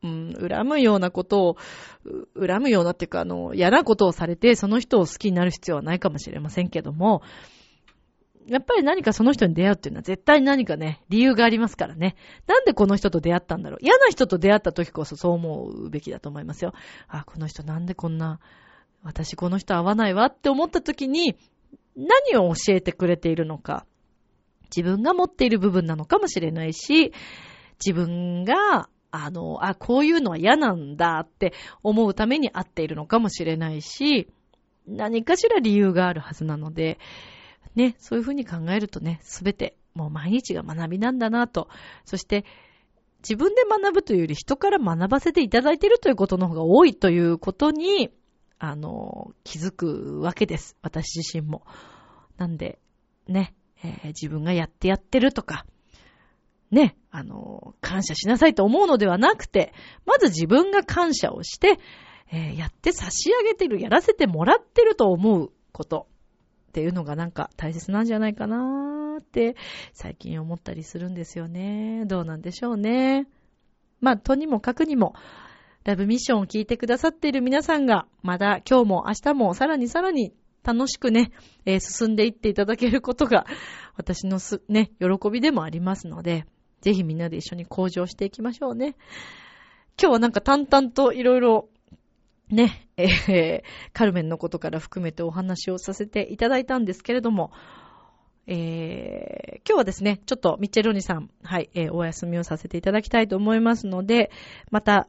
[0.06, 1.56] うん、恨むようなことを、
[2.38, 7.22] 恨むようなっていうか、あの、嫌なことをされて、その人を好きになる必要はないかもしれませんけども、
[8.48, 12.14] やっぱり何かその人に出会うっていうのは絶対何かね、理由がありますからね。
[12.46, 13.78] なんでこの人と出会ったんだろう。
[13.82, 16.72] 嫌な人と出会った時こそそう思うべきだと思いますよ。
[17.08, 18.38] あ、この人なんでこんな、
[19.02, 21.36] 私この人合わないわって思った時に、
[21.96, 23.84] 何を教えてくれているのか。
[24.74, 27.12] 自分が持っている部分なのかもしれないし、
[27.84, 31.52] 自分が、あの、あ、こういうのは嫌なんだって
[31.82, 34.28] 思うために会っているのかもしれないし、
[34.86, 36.98] 何かしら理由があるはずなので、
[37.74, 41.68] ね、そういうふうに考えるとね、すべてもう毎日が学びなんだなと。
[42.04, 42.44] そして、
[43.20, 48.12] 自分で学ぶというより人から学ばせていただいているということの方が多いということに、
[48.58, 50.76] あの、気づくわけです。
[50.82, 51.64] 私自身も。
[52.36, 52.78] なんで、
[53.26, 55.66] ね、えー自分がやってやってるとか、
[56.70, 59.72] ね、あの、感謝しなさいと思うのではなくて、
[60.04, 61.78] まず自分が感謝をして、
[62.32, 66.08] えーやって差し上げてる、やらせてもらってると思うこと
[66.68, 69.56] っていうのがなんか大切なんじゃないかなーって
[69.92, 72.04] 最近思ったりするんですよね。
[72.06, 73.26] どうなんでしょうね。
[74.00, 75.14] まあ、とにもかくにも、
[75.84, 81.30] ラブミッションを聞いてくださっている皆さんが、まだ今日も明日もさらにさらに楽しくね、
[81.64, 83.46] えー進んでいっていただけることが、
[83.96, 86.44] 私のす、ね、喜びでもありますので、
[86.80, 88.96] ぜひみんなで一緒に向上していきましょうね。
[90.00, 91.68] 今日はなんか淡々といろいろ
[92.48, 93.62] ね、 えー
[93.92, 97.52] カルメンのことから含めてお話をさせていただいたんですけれども、
[98.46, 104.30] えー今日はですね、ちょっとミッチェロニさん、はい、えーお休みをさせていただきたいと思いますので、
[104.70, 105.08] また、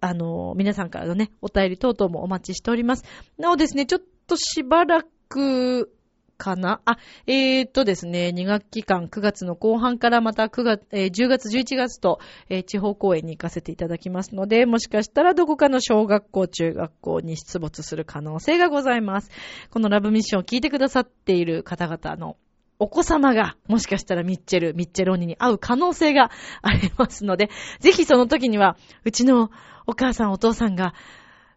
[0.00, 3.04] あのー皆さんからのね、お便り等々もお待ちしております。
[3.36, 5.92] なおですね、ちょっとしばらく、
[6.40, 6.80] かな？
[6.86, 12.18] あ、えー、っとですね、2学期間9月の後半からまた9月、えー10月、11月と、
[12.48, 19.30] えー地方公演に行かせていただきますので、もしかしたらどこかの小学校、中学校に出没する可能性がございます。
[19.70, 22.36] このラブミッションを聞いてくださっている方々の
[22.78, 26.30] お子様が、もしかしたらミッチェル、ミッチェロニに会う可能性が
[26.62, 29.50] ありますので、ぜひその時には、うちの
[29.86, 30.94] お母さん、お父さんが、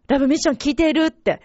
[0.09, 1.41] ラブミッション聞いているって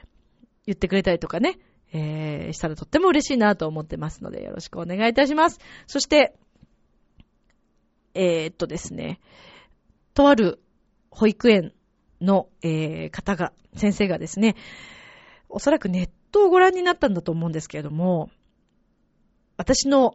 [0.66, 1.58] 言ってくれたりとかね、
[1.92, 5.58] えー、したらとっても嬉しいなと思ってますので、よろしくお願いいたします。
[5.86, 6.34] そして、
[8.14, 9.20] えー、っとですね、
[10.14, 10.60] とある
[11.10, 11.72] 保育園
[12.20, 14.56] の、えー方が、先生がですね、
[15.48, 18.30] おそらくネットをご覧になったんだと思うんですけれども、
[19.56, 20.14] 私の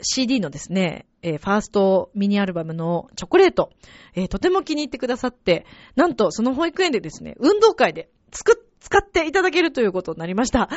[0.00, 3.70] CD のですね、えーファーストミニアルバムのチョコレート、
[4.14, 5.64] えーとても気に入ってくださって、
[5.96, 10.68] なんとその保育園でですね、運動会で作った使っていただけるということになりました。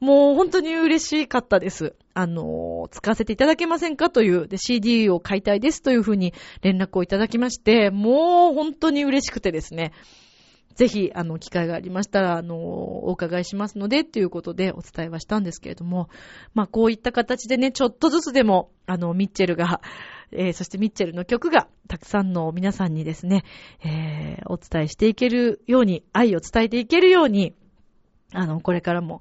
[0.00, 1.94] もう本当に嬉しかったです。
[2.14, 9.92] あの使わせていただけませんかという、で、CD を買いたいですというふうに連絡をいただきまして、もう本当に嬉しくてですね、
[10.76, 12.56] ぜひ、あの、機会がありましたら、あの、
[13.06, 16.08] お伺いしますので、ということでお伝えはしたんですけれども、
[16.54, 19.80] まあ、こういった形でね、ちょっとずつでも、あの、ミッチェルが、
[20.32, 23.44] えーそしてミッチェルの曲が、たくさんの皆さんにですね、
[23.84, 27.54] えーお伝えしていけるように、愛を伝えていけるように、
[28.32, 29.20] あの、これからも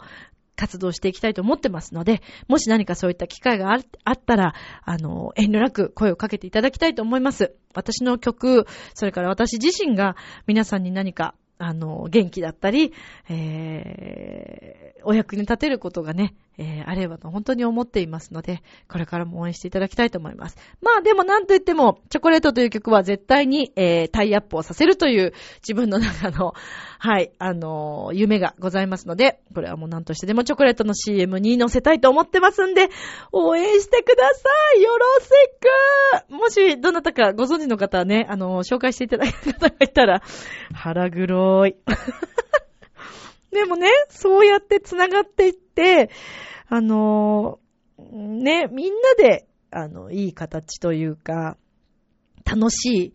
[0.55, 4.53] 活動していきたいと思ってますので、もし何かそういった機会がああったら、
[4.83, 7.53] あの、遠慮なく声をかけていただきたいと思います。
[7.73, 10.15] 私の曲、それから私自身が
[10.47, 12.93] 皆さんに何か、あの、元気だったり、
[13.29, 20.57] えー、お役に立てることがね、えー、あればと本当に思っていますので、これからも応援していただきたいと思います。
[20.81, 26.53] まあでもなんといっても、チョコレートという曲は絶対に、えー、タイアップをさせるという自分の中の、
[26.99, 32.89] はい、あのー夢がございますので、これはもう何としてでもチョコレートの CM に載せたいと思ってますんで、
[33.31, 35.29] 応援してくださいよろし
[36.29, 40.21] くもし、どなたかご存知の方はね、あのー紹介していただける方がいたら、
[40.73, 41.75] 腹黒い。
[43.55, 46.11] でもね、そうやって繋がっていって、
[46.67, 51.57] あのーね、みんなで、あの、いい形というか、
[52.45, 53.13] 楽しい、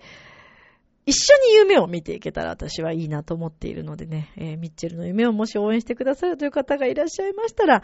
[1.07, 7.82] 一緒に夢を見ていけたら私はいいなと思っているのでね、えーミッチェルの夢をもし応援してくださるという方がいらっしゃいましたら、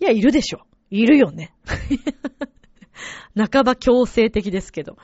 [0.00, 0.66] いや、いるでしょ。
[0.90, 1.54] いるよね。
[3.36, 4.96] 半ば強制的ですけど、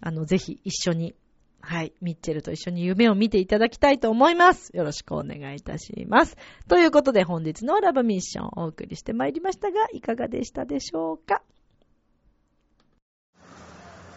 [0.00, 1.14] あの、ぜひ一緒に、
[1.68, 4.70] はい、ミッチェルと一緒に夢を見ていただきたいと思います。
[4.76, 6.36] よろしくお願いいたします。
[6.68, 11.42] ということで本日のラブミッションをお送りしてまいりましたが、いかがでしたでしょうか？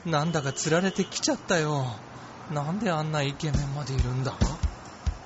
[0.05, 1.87] なんだか釣られてきちゃったよ。
[2.53, 4.33] なんであんなイケメンまでいるんだ？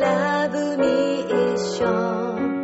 [0.00, 2.54] ラブミーション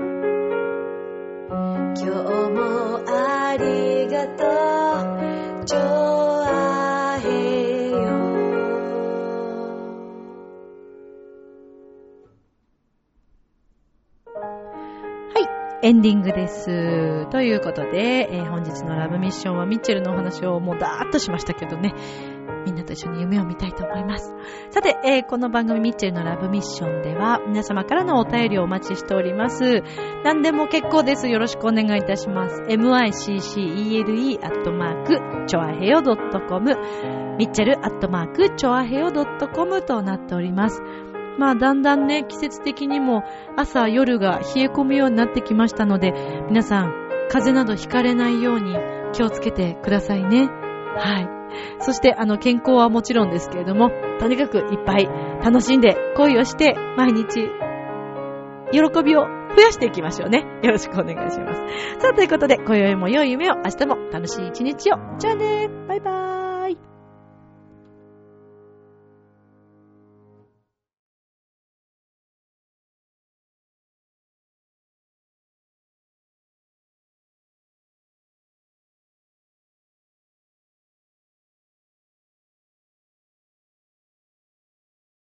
[1.95, 2.11] 今日
[2.51, 5.65] もありがとう。
[5.65, 7.97] ジョアヘヨ
[15.33, 15.39] は
[15.83, 17.27] い、エンディングです。
[17.31, 21.95] ということで、えー本日のラブミッションはミッチェルのお話をもうダーッとしましたけどね、
[22.65, 24.33] みんなと一緒に夢を見たいと思います。
[24.71, 29.83] さて、えーこの番組ミッチェルのラブミッションでは皆様からのお便りをお待ちしております。
[30.25, 31.29] 何でも結構です。
[31.29, 32.63] よろしくお願いいたします。
[32.63, 36.77] miccele アットマーク、チョアヘヨ .com、
[37.39, 40.83] ミッチェルアットマーク、チョアヘヨ .com となっております。
[41.39, 43.23] まあ、だんだんね、季節的にも
[43.57, 46.13] 朝、夜が冷え込むようになってきましたので、
[46.49, 46.93] 皆さん、
[47.31, 48.77] 風邪などひかれないように
[49.13, 50.49] 気をつけてくださいね。
[50.97, 51.40] はい。
[51.81, 55.09] そして、あの、健康はもちろんですけれども、とにかくいっぱい
[55.43, 57.49] 楽しんで恋をして、毎日、
[58.73, 59.27] 喜びを
[59.57, 60.45] 増やしていきましょうね。
[60.63, 61.61] よろしくお願いします。
[62.01, 64.97] さあ、ということで、今宵も良い夢を、明日も楽しい一日を。
[65.19, 66.50] じゃあねバイバーイ。